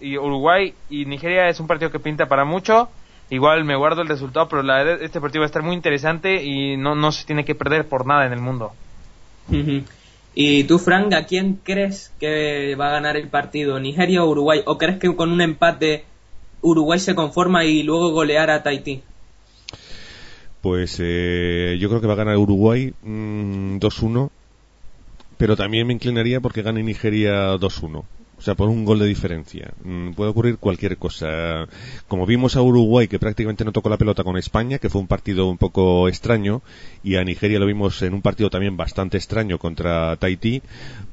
[0.01, 2.89] y Uruguay y Nigeria es un partido que pinta para mucho,
[3.31, 6.77] igual me guardo el resultado, pero la, este partido va a estar muy interesante y
[6.77, 8.73] no, no se tiene que perder por nada en el mundo.
[10.35, 13.79] ¿Y tú, Frank, a quién crees que va a ganar el partido?
[13.79, 14.63] ¿Nigeria o Uruguay?
[14.67, 16.05] ¿O crees que con un empate
[16.65, 19.03] Uruguay se conforma y luego golear a Tahití?
[20.63, 24.29] Pues eh, yo creo que va a ganar Uruguay 2-1, mm,
[25.37, 28.05] pero también me inclinaría porque gane Nigeria 2-1.
[28.45, 29.73] O sea, por un gol de diferencia.
[29.85, 31.67] Mm, puede ocurrir cualquier cosa.
[32.09, 35.07] Como vimos a Uruguay, que prácticamente no tocó la pelota con España, que fue un
[35.07, 36.61] partido un poco extraño,
[37.03, 40.61] y a Nigeria lo vimos en un partido también bastante extraño contra Tahití,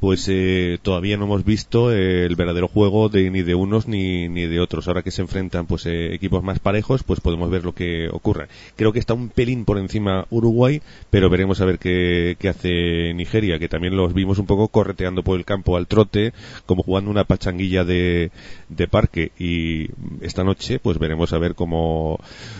[0.01, 4.45] pues eh, todavía no hemos visto el verdadero juego de, ni de unos ni, ni
[4.45, 4.89] de otros.
[4.89, 8.49] Ahora que se enfrentan pues eh, equipos más parejos, pues podemos ver lo que ocurre.
[8.75, 13.13] Creo que está un pelín por encima Uruguay, pero veremos a ver qué, qué hace
[13.13, 16.33] Nigeria, que también los vimos un poco correteando por el campo al trote,
[16.65, 18.31] como jugando una pachanguilla de,
[18.69, 19.89] de parque y
[20.21, 22.19] esta noche pues veremos a ver cómo,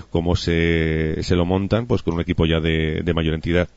[0.10, 3.68] cómo se, se lo montan pues con un equipo ya de, de mayor entidad.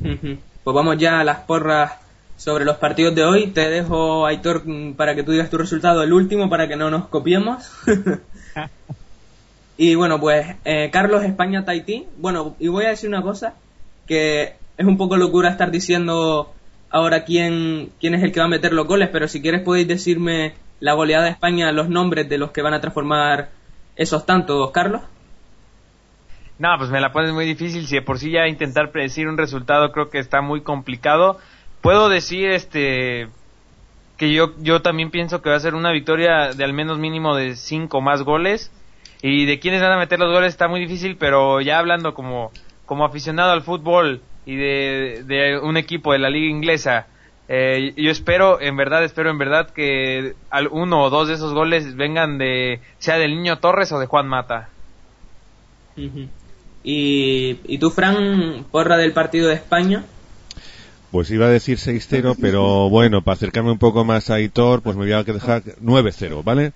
[0.00, 1.92] Pues vamos ya a las porras
[2.36, 3.48] sobre los partidos de hoy.
[3.48, 4.62] Te dejo, Aitor,
[4.96, 7.70] para que tú digas tu resultado, el último, para que no nos copiemos.
[9.76, 12.06] y bueno, pues eh, Carlos, España, Tahití.
[12.16, 13.54] Bueno, y voy a decir una cosa,
[14.06, 16.54] que es un poco locura estar diciendo
[16.90, 19.88] ahora quién, quién es el que va a meter los goles, pero si quieres podéis
[19.88, 23.50] decirme la goleada de España, los nombres de los que van a transformar
[23.96, 25.02] esos tantos, Carlos.
[26.58, 27.86] No, pues me la pones muy difícil.
[27.86, 31.38] Si de por sí ya intentar predecir un resultado creo que está muy complicado.
[31.80, 33.28] Puedo decir este
[34.18, 37.34] que yo, yo también pienso que va a ser una victoria de al menos mínimo
[37.34, 38.70] de cinco más goles.
[39.22, 42.52] Y de quiénes van a meter los goles está muy difícil, pero ya hablando como,
[42.84, 47.06] como aficionado al fútbol y de, un equipo de la liga inglesa.
[47.48, 50.34] Eh, yo espero, en verdad, espero en verdad que
[50.72, 54.26] uno o dos de esos goles vengan de, sea del niño Torres o de Juan
[54.26, 54.70] Mata.
[55.96, 60.04] y, ¿Y tú, Fran, porra del partido de España?
[61.12, 64.96] Pues iba a decir 6-0, pero bueno, para acercarme un poco más a Hitor, pues
[64.96, 66.72] me voy a dejar 9-0, ¿vale?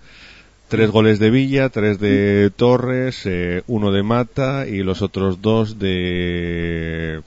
[0.69, 5.79] Tres goles de Villa, tres de Torres, eh, uno de Mata y los otros dos
[5.79, 7.23] de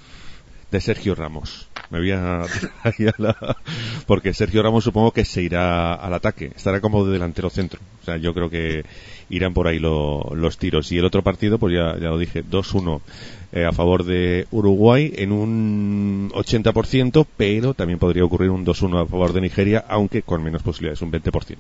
[0.72, 1.68] de Sergio Ramos.
[1.90, 2.44] Me voy a,
[4.08, 7.80] porque Sergio Ramos supongo que se irá al ataque, estará como de delantero centro.
[8.02, 8.84] O sea, yo creo que
[9.30, 10.92] irán por ahí los tiros.
[10.92, 13.02] Y el otro partido, pues ya, ya lo dije, 2-1
[13.54, 19.06] eh, a favor de Uruguay en un 80%, pero también podría ocurrir un 2-1 a
[19.06, 21.56] favor de Nigeria, aunque con menos posibilidades, un 20%.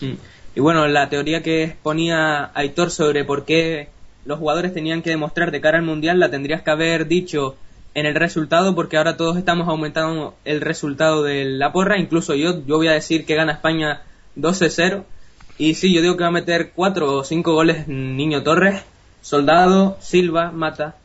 [0.00, 0.12] Mm.
[0.54, 3.88] Y bueno, la teoría que exponía Aitor sobre por qué
[4.24, 7.56] los jugadores tenían que demostrar de cara al Mundial la tendrías que haber dicho
[7.94, 12.64] en el resultado porque ahora todos estamos aumentando el resultado de la porra, incluso yo,
[12.66, 14.02] yo voy a decir que gana España
[14.36, 15.04] 12-0
[15.58, 18.82] y sí, yo digo que va a meter 4 o 5 goles Niño Torres,
[19.20, 20.96] Soldado, Silva, Mata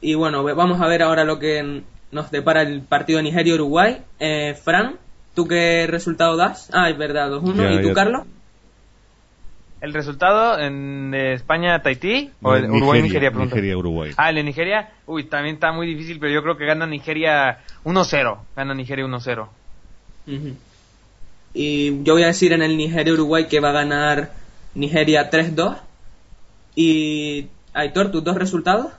[0.00, 3.98] y bueno, vamos a ver ahora lo que nos depara el partido de Nigeria-Uruguay.
[4.20, 4.96] Eh, Fran,
[5.38, 6.68] ¿Tú qué resultado das?
[6.72, 7.54] Ah, es verdad, 2-1.
[7.62, 7.92] Ya, ¿Y tú.
[7.94, 8.26] Carlos?
[9.80, 12.30] ¿El resultado en de España-Tahití?
[12.42, 13.30] ¿O Uruguay-Nigeria?
[13.30, 13.54] pregunta?
[13.54, 14.12] Nigeria-Uruguay.
[14.16, 14.90] Ah, el de Nigeria.
[15.06, 18.38] Uy, también está muy difícil, pero yo creo que gana Nigeria 1-0.
[18.56, 19.48] Gana Nigeria 1-0.
[20.26, 20.56] Ujú.
[21.54, 24.30] Y yo voy a decir en el Nigeria-Uruguay que va a ganar
[24.74, 25.76] Nigeria 3-2.
[26.74, 28.92] Y Aitor, ¿tus dos resultados?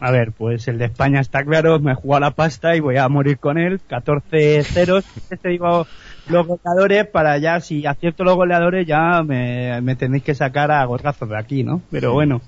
[0.00, 2.96] A ver, pues el de España está claro, me he jugado la pasta y voy
[2.96, 3.80] a morir con él.
[3.86, 5.04] 14 ceros.
[5.42, 5.86] Te digo
[6.28, 10.84] los goleadores para ya, si acierto los goleadores, ya me, me tenéis que sacar a
[10.84, 11.82] gorrazos de aquí, ¿no?
[11.90, 12.40] Pero bueno,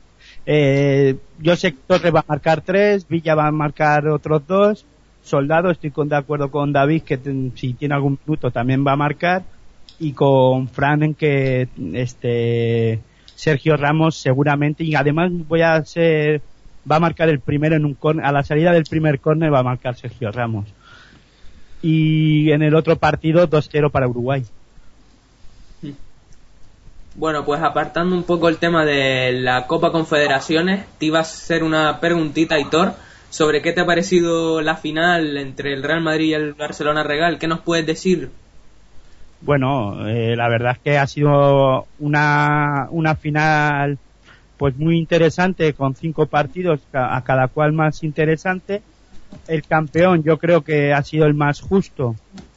[0.47, 4.87] eh, yo sé que Torres va a marcar tres, Villa va a marcar otros dos,
[5.23, 8.93] Soldado, estoy con, de acuerdo con David que ten- si tiene algún minuto también va
[8.93, 9.43] a marcar
[9.99, 13.01] y con Fran en que este
[13.35, 16.43] Sergio Ramos seguramente y además voy a ser
[16.91, 19.61] va a marcar el primero en un córner, a la salida del primer córner va
[19.61, 20.75] a marcar Sergio Ramos.
[21.87, 24.43] Y en el otro partido 2-0 para Uruguay.
[27.15, 31.63] Bueno, pues apartando un poco el tema de la Copa Confederaciones, te iba a hacer
[31.63, 32.95] una preguntita, Aitor,
[33.29, 37.39] sobre qué te ha parecido la final entre el Real Madrid y el Barcelona Regal.
[37.39, 38.31] ¿Qué nos puedes decir?
[39.43, 43.99] Bueno, eh, la verdad es que ha sido una, una final
[44.57, 48.81] pues muy interesante con cinco partidos a cada cual más interesante.
[49.47, 52.17] El campeón yo creo que ha sido el más justo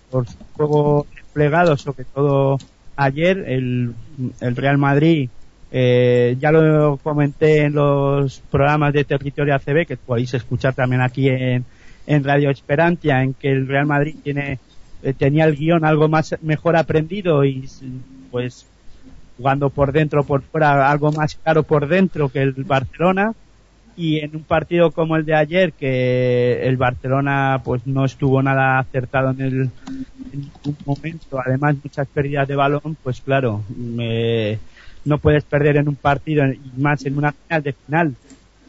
[0.09, 2.57] por su juego desplegado, sobre todo
[2.95, 3.93] ayer el,
[4.39, 5.30] el Real Madrid.
[5.71, 11.28] eh, ya lo comenté en los programas de Territorio ACB que podéis escuchar también aquí
[11.28, 11.65] en,
[12.05, 14.59] en Radio Esperantia, en que el Real Madrid tiene
[15.03, 17.69] eh, tenía el guion algo más mejor aprendido y
[18.32, 18.65] pues
[19.38, 23.34] jugando por dentro por fuera algo más claro por dentro que el Barcelona
[23.98, 28.80] y en un partido como el de ayer que el Barcelona pues no estuvo nada
[28.80, 29.74] acertado en el
[30.32, 34.62] en ningún momento además muchas pérdidas de balón pues claro me-
[35.06, 38.18] no puedes perder en un partido y más en una final de final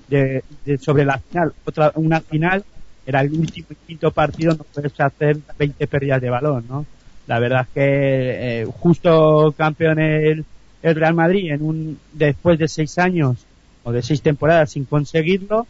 [0.06, 1.54] de, de- sobre la final.
[1.64, 2.64] Otra una final
[3.04, 6.88] era el último y quinto partido no puedes hacer 20 pérdidas de balón no
[7.26, 10.46] la verdad es que eh, justo campeón el,
[10.82, 13.47] el Real Madrid en un después de seis años
[13.88, 15.66] o de seis temporadas sin conseguirlo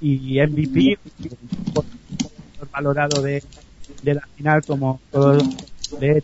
[0.00, 0.98] y MVP
[2.72, 3.42] valorado de,
[4.02, 5.38] de la final como todo
[5.98, 6.22] de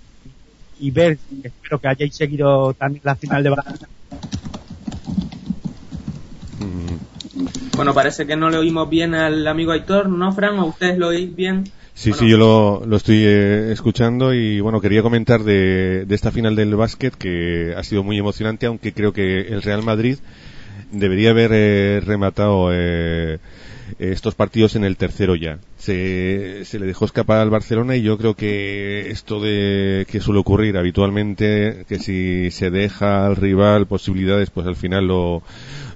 [0.79, 3.89] y ver espero que hayáis seguido también la final de Barcelona
[6.59, 7.77] Mm.
[7.77, 10.59] Bueno, parece que no le oímos bien al amigo Aitor, ¿no, Fran?
[10.59, 11.64] ¿O ustedes lo oís bien?
[11.93, 16.14] Sí, Bueno, sí, yo lo, lo estoy eh, escuchando y bueno, quería comentar de, de
[16.14, 20.18] esta final del básquet que ha sido muy emocionante, aunque creo que el Real Madrid
[20.99, 23.38] debería haber eh, rematado eh,
[23.99, 25.59] estos partidos en el tercero ya.
[25.87, 30.41] Se, se le dejó escapar al Barcelona y yo creo que esto de que suele
[30.41, 35.45] ocurrir habitualmente, que si se deja al rival posibilidades, pues al final lo,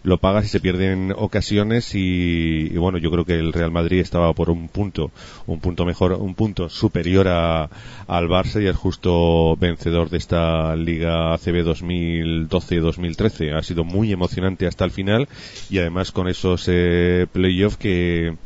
[0.05, 3.99] lo pagas y se pierden ocasiones y, y bueno, yo creo que el Real Madrid
[3.99, 5.11] estaba por un punto,
[5.49, 7.69] un punto mejor, un punto superior a,
[8.07, 13.57] al Barça y el justo vencedor de esta Liga ACB 2012-2013.
[13.57, 15.29] Ha sido muy emocionante hasta el final
[15.69, 18.37] y además con esos eh, playoffs que,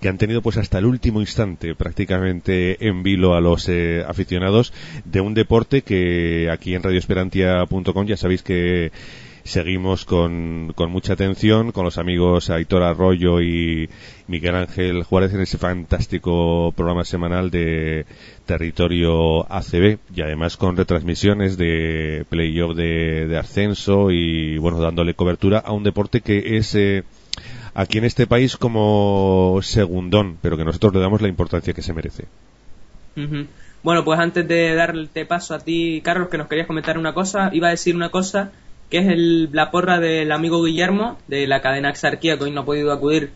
[0.00, 4.72] que han tenido pues hasta el último instante prácticamente en vilo a los eh, aficionados
[5.04, 8.92] de un deporte que aquí en radioesperantia.com ya sabéis que
[9.48, 13.88] seguimos con, con mucha atención con los amigos Aitor Arroyo y
[14.26, 18.04] Miguel Ángel Juárez en ese fantástico programa semanal de
[18.44, 25.58] territorio ACB y además con retransmisiones de playoff de, de ascenso y bueno dándole cobertura
[25.60, 27.04] a un deporte que es eh,
[27.74, 31.92] aquí en este país como segundón pero que nosotros le damos la importancia que se
[31.92, 32.24] merece.
[33.82, 37.50] Bueno, pues antes de darte paso a ti, Carlos, que nos querías comentar una cosa,
[37.52, 38.52] iba a decir una cosa,
[38.90, 42.62] que es el, la porra del amigo Guillermo, de la cadena Exarquía, que hoy no
[42.62, 43.30] ha podido acudir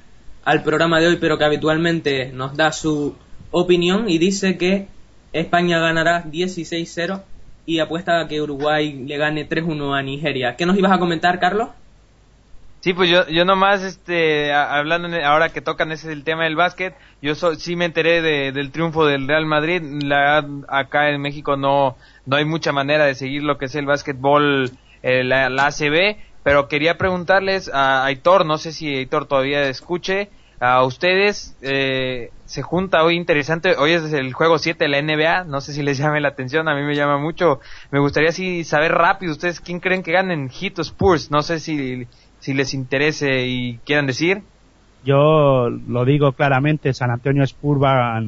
[0.44, 3.14] al programa de hoy, pero que habitualmente nos da su
[3.50, 4.88] opinión y dice que
[5.32, 7.22] España ganará 16-0
[7.64, 10.56] y apuesta a que Uruguay le gane 3-1 a Nigeria.
[10.56, 11.68] ¿Qué nos ibas a comentar, Carlos?
[12.82, 16.96] Sí, pues yo, yo nomás, este, hablando ahora que tocan ese el tema del básquet,
[17.20, 19.80] yo so- sí me enteré de- del triunfo del Real Madrid.
[20.02, 23.86] La, acá en México no, no hay mucha manera de seguir lo que es el
[23.86, 24.72] básquetbol,
[25.02, 30.30] eh, la, la ACB, pero quería preguntarles a Aitor, no sé si Aitor todavía escuche,
[30.58, 35.44] a ustedes, eh, se junta hoy interesante, hoy es el juego 7 de la NBA,
[35.44, 37.60] no sé si les llame la atención, a mí me llama mucho,
[37.90, 41.58] me gustaría así saber rápido, ustedes quién creen que ganen, Heat o Spurs, no sé
[41.60, 42.06] si,
[42.42, 44.42] si les interese y quieran decir.
[45.04, 48.22] yo lo digo claramente San Antonio Spurs va a,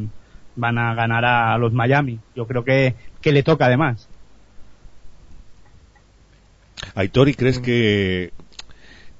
[0.55, 2.21] van a ganar a los Miami.
[2.35, 4.09] Yo creo que, que le toca además.
[6.95, 8.33] Aitor, ¿y crees que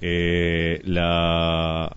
[0.01, 1.91] eh, la,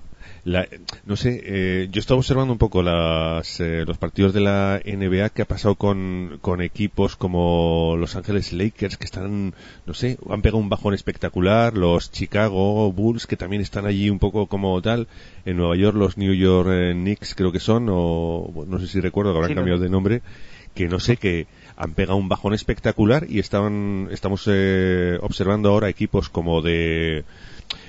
[0.48, 0.66] la,
[1.06, 5.30] no sé, eh, yo estaba observando un poco las, eh, los partidos de la NBA
[5.32, 9.54] que ha pasado con, con equipos como Los Ángeles Lakers que están,
[9.86, 14.20] no sé, han pegado un bajón espectacular, los Chicago Bulls que también están allí un
[14.20, 15.08] poco como tal,
[15.46, 19.02] en Nueva York los New York eh, Knicks creo que son, o no sé si
[19.02, 19.60] recuerdo que habrán Sí, no.
[19.62, 20.22] cambiado de nombre,
[20.74, 25.90] que no sé, que han pegado un bajón espectacular y estaban, estamos eh, observando ahora
[25.90, 27.26] equipos como de,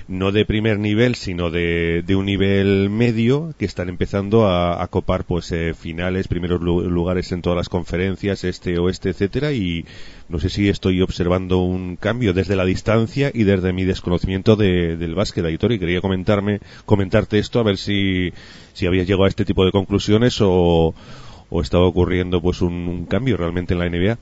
[0.08, 4.86] no de primer nivel, sino de, de un nivel medio que están empezando a, a
[4.88, 9.84] copar pues eh, finales, primeros lu- lugares en todas las conferencias, este, oeste, etcétera y
[10.30, 14.96] no sé si estoy observando un cambio desde la distancia y desde mi desconocimiento de-
[14.96, 18.32] del básquet, Aitor, y quería comentarme, comentarte esto a ver si,
[18.72, 20.94] si habías llegado a este tipo de conclusiones o,
[21.50, 24.18] o estaba ocurriendo pues un, un cambio realmente en la NBA.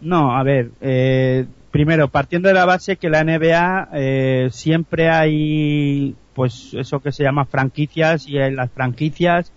[0.00, 6.14] No, a ver, eh, primero, partiendo de la base que la NBA eh, siempre hay,
[6.34, 9.52] pues eso que se llama franquicias y en las franquicias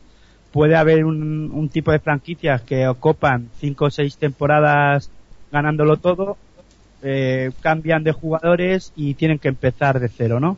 [0.51, 5.09] puede haber un, tipo de franquicias que ocupan cinco o seis temporadas
[5.51, 6.38] ganándolo todo,
[7.01, 10.57] eh, cambian de jugadores y tienen que empezar de cero, ¿no?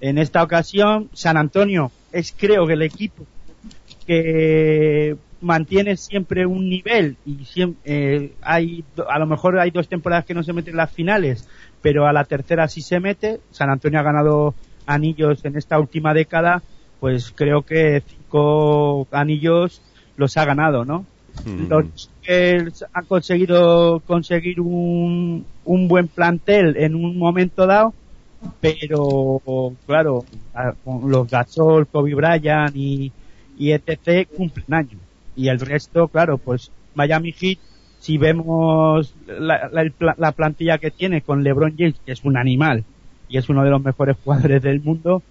[0.00, 3.26] En esta ocasión, San Antonio es creo que el equipo
[4.06, 10.24] que mantiene siempre un nivel y siempre, eh, hay a lo mejor hay dos temporadas
[10.24, 11.48] que no se meten en las finales
[11.82, 13.40] pero a la tercera sí se mete.
[13.50, 14.54] San Antonio ha ganado
[14.86, 16.62] anillos en esta última década
[17.00, 19.82] pues creo que cinco anillos
[20.16, 21.04] los ha ganado no
[21.68, 27.92] los que han conseguido conseguir un, un buen plantel en un momento dado
[28.60, 29.40] pero
[29.86, 30.24] claro
[30.82, 33.12] con los Gasol, Kobe Bryant y,
[33.58, 35.05] y etc cumplen años
[35.36, 37.60] y el resto claro pues Miami Heat
[37.98, 42.86] si vemos la, la- la plantilla que tiene con LeBron James que es un animal
[43.28, 45.24] y es uno de los mejores jugadores del mundo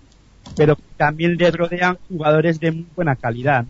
[0.55, 3.67] pero también le rodean jugadores de muy buena calidad.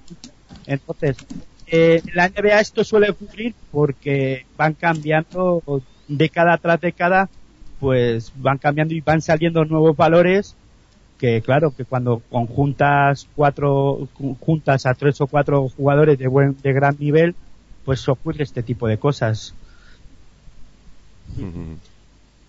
[0.65, 1.23] Entonces
[1.65, 5.63] eh, la NBA esto suele ocurrir porque van cambiando
[6.07, 7.31] década tras década
[7.77, 10.57] pues van cambiando y van saliendo nuevos valores
[11.25, 14.07] que claro que cuando conjuntas cuatro
[14.39, 17.35] juntas a tres o cuatro jugadores de buen de gran nivel
[17.83, 19.55] pues ocurre este tipo de cosas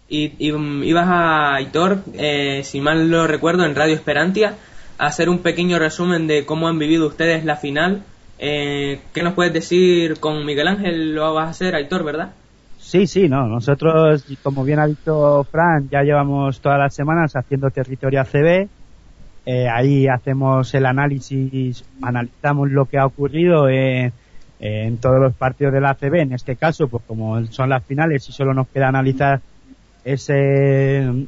[0.08, 4.54] Y, y, mm, ibas a Aitor, eh, si mal lo recuerdo, en Radio Esperantia,
[4.98, 8.04] a hacer un pequeño resumen de cómo han vivido ustedes la final.
[8.38, 11.14] Eh, ¿Qué nos puedes decir con Miguel Ángel?
[11.14, 12.32] Lo vas a hacer, Aitor, ¿verdad?
[12.86, 13.48] Sí, sí, no.
[13.48, 18.68] Nosotros, como bien ha dicho Fran, ya llevamos todas las semanas haciendo territorio ACB.
[19.44, 24.12] Eh, ahí hacemos el análisis, analizamos lo que ha ocurrido en,
[24.60, 26.14] en todos los partidos de la ACB.
[26.14, 29.40] En este caso, pues como son las finales y solo nos queda analizar
[30.04, 31.26] ese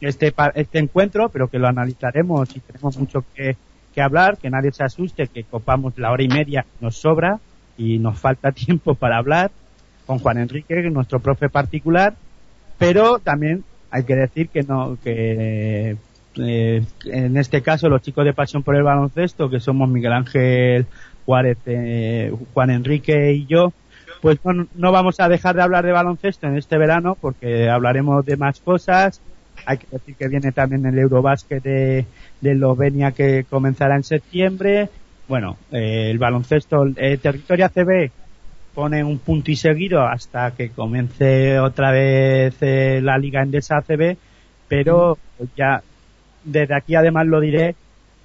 [0.00, 3.56] este este encuentro, pero que lo analizaremos y tenemos mucho que,
[3.92, 7.40] que hablar, que nadie se asuste, que copamos la hora y media, nos sobra
[7.76, 9.50] y nos falta tiempo para hablar
[10.06, 12.14] con Juan Enrique, nuestro profe particular,
[12.78, 15.96] pero también hay que decir que no, que
[16.38, 20.86] eh, en este caso los chicos de Pasión por el Baloncesto, que somos Miguel Ángel
[21.24, 23.72] Juárez, eh, Juan Enrique y yo,
[24.20, 28.24] pues no, no vamos a dejar de hablar de baloncesto en este verano porque hablaremos
[28.24, 29.20] de más cosas.
[29.64, 32.06] Hay que decir que viene también el Eurobásquet de,
[32.40, 34.88] de Eslovenia que comenzará en septiembre.
[35.28, 38.10] Bueno, eh, el baloncesto, el territorio ACB
[38.76, 44.18] pone un punto y seguido hasta que comience otra vez eh, la Liga Endesa ACB,
[44.68, 45.16] pero
[45.56, 45.82] ya
[46.44, 47.74] desde aquí además lo diré,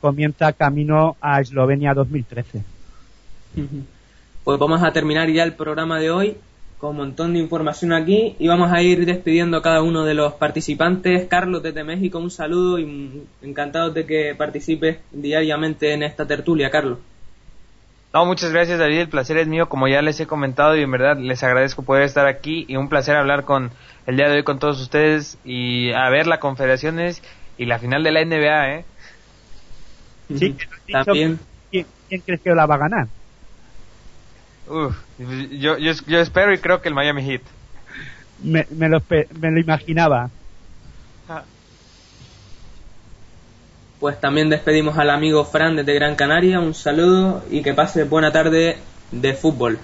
[0.01, 2.63] comienza camino a Eslovenia 2013.
[4.43, 6.37] Pues vamos a terminar ya el programa de hoy
[6.79, 10.15] con un montón de información aquí y vamos a ir despidiendo a cada uno de
[10.15, 11.27] los participantes.
[11.29, 16.69] Carlos desde México, un saludo y mm, encantado de que participes diariamente en esta tertulia,
[16.69, 16.97] Carlos.
[18.13, 20.91] No, muchas gracias David, el placer es mío, como ya les he comentado y en
[20.91, 23.71] verdad les agradezco poder estar aquí y un placer hablar con
[24.05, 27.21] el día de hoy con todos ustedes y a ver la confederaciones
[27.57, 28.85] y la final de la NBA, ¿eh?
[30.37, 30.55] Sí,
[30.91, 31.39] También.
[31.69, 33.07] ¿quién, quién crees que la va a ganar?
[34.67, 37.41] Uf, yo, yo, yo espero y creo que el Miami Heat.
[38.43, 40.29] Me, me, lo, me lo imaginaba.
[44.01, 48.31] Pues también despedimos al amigo Fran desde Gran Canaria, un saludo y que pase buena
[48.31, 48.77] tarde
[49.11, 49.77] de fútbol.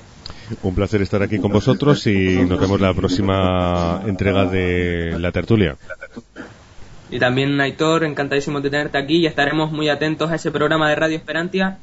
[0.63, 5.75] Un placer estar aquí con vosotros y nos vemos la próxima entrega de la tertulia.
[7.11, 10.95] Y también Aitor, encantadísimo de tenerte aquí y estaremos muy atentos a ese programa de
[10.95, 11.77] Radio Esperantia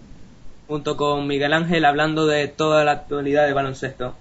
[0.66, 4.16] junto con Miguel Ángel hablando de toda la actualidad de baloncesto.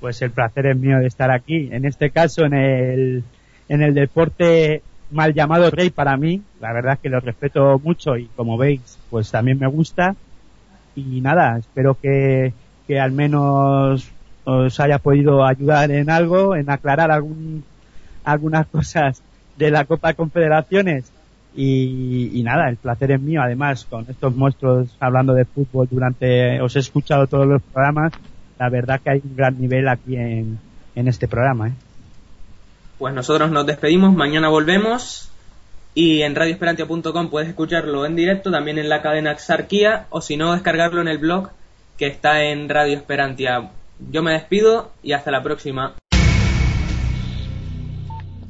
[0.00, 3.24] Pues el placer es mío de estar aquí, en este caso en el,
[3.68, 8.16] en el deporte mal llamado rey para mí, la verdad es que lo respeto mucho
[8.16, 10.16] y como veis, pues también me gusta
[10.96, 12.52] y nada, espero que,
[12.86, 14.10] que al menos
[14.44, 17.64] os haya podido ayudar en algo, en aclarar algún,
[18.24, 19.22] algunas cosas
[19.56, 21.10] de la Copa Confederaciones
[21.56, 23.40] y, y, nada, el placer es mío.
[23.40, 28.12] Además, con estos monstruos hablando de fútbol durante, os he escuchado todos los programas.
[28.58, 30.58] La verdad que hay un gran nivel aquí en,
[30.94, 31.68] en este programa.
[31.68, 31.72] ¿eh?
[32.98, 35.30] Pues nosotros nos despedimos, mañana volvemos
[35.94, 40.52] y en radioesperantia.com puedes escucharlo en directo, también en la cadena Xarquía o si no
[40.52, 41.50] descargarlo en el blog
[41.96, 43.70] que está en Radio Esperantia.
[44.10, 45.94] Yo me despido y hasta la próxima.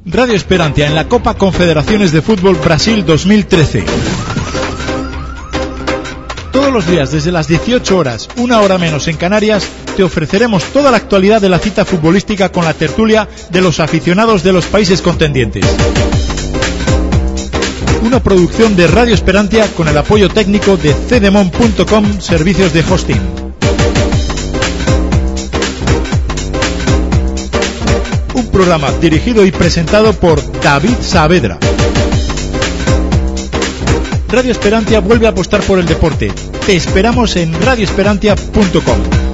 [0.05, 4.34] Radio Esperantia en la Copa Confederaciones de Fútbol Brasil 2013.
[6.55, 10.89] Todos los días desde las 18 horas, una hora menos en Canarias, te ofreceremos toda
[10.89, 15.01] la actualidad de la cita futbolística con la tertulia de los aficionados de los países
[15.01, 15.65] contendientes.
[18.03, 23.21] Una producción de Radio Esperantia con el apoyo técnico de cdemon.com Servicios de Hosting.
[28.33, 31.59] Un programa dirigido y presentado por David Saavedra.
[34.27, 36.31] Radio Esperantia vuelve a apostar por el deporte.
[36.65, 39.24] Te esperamos en radioesperantia.com.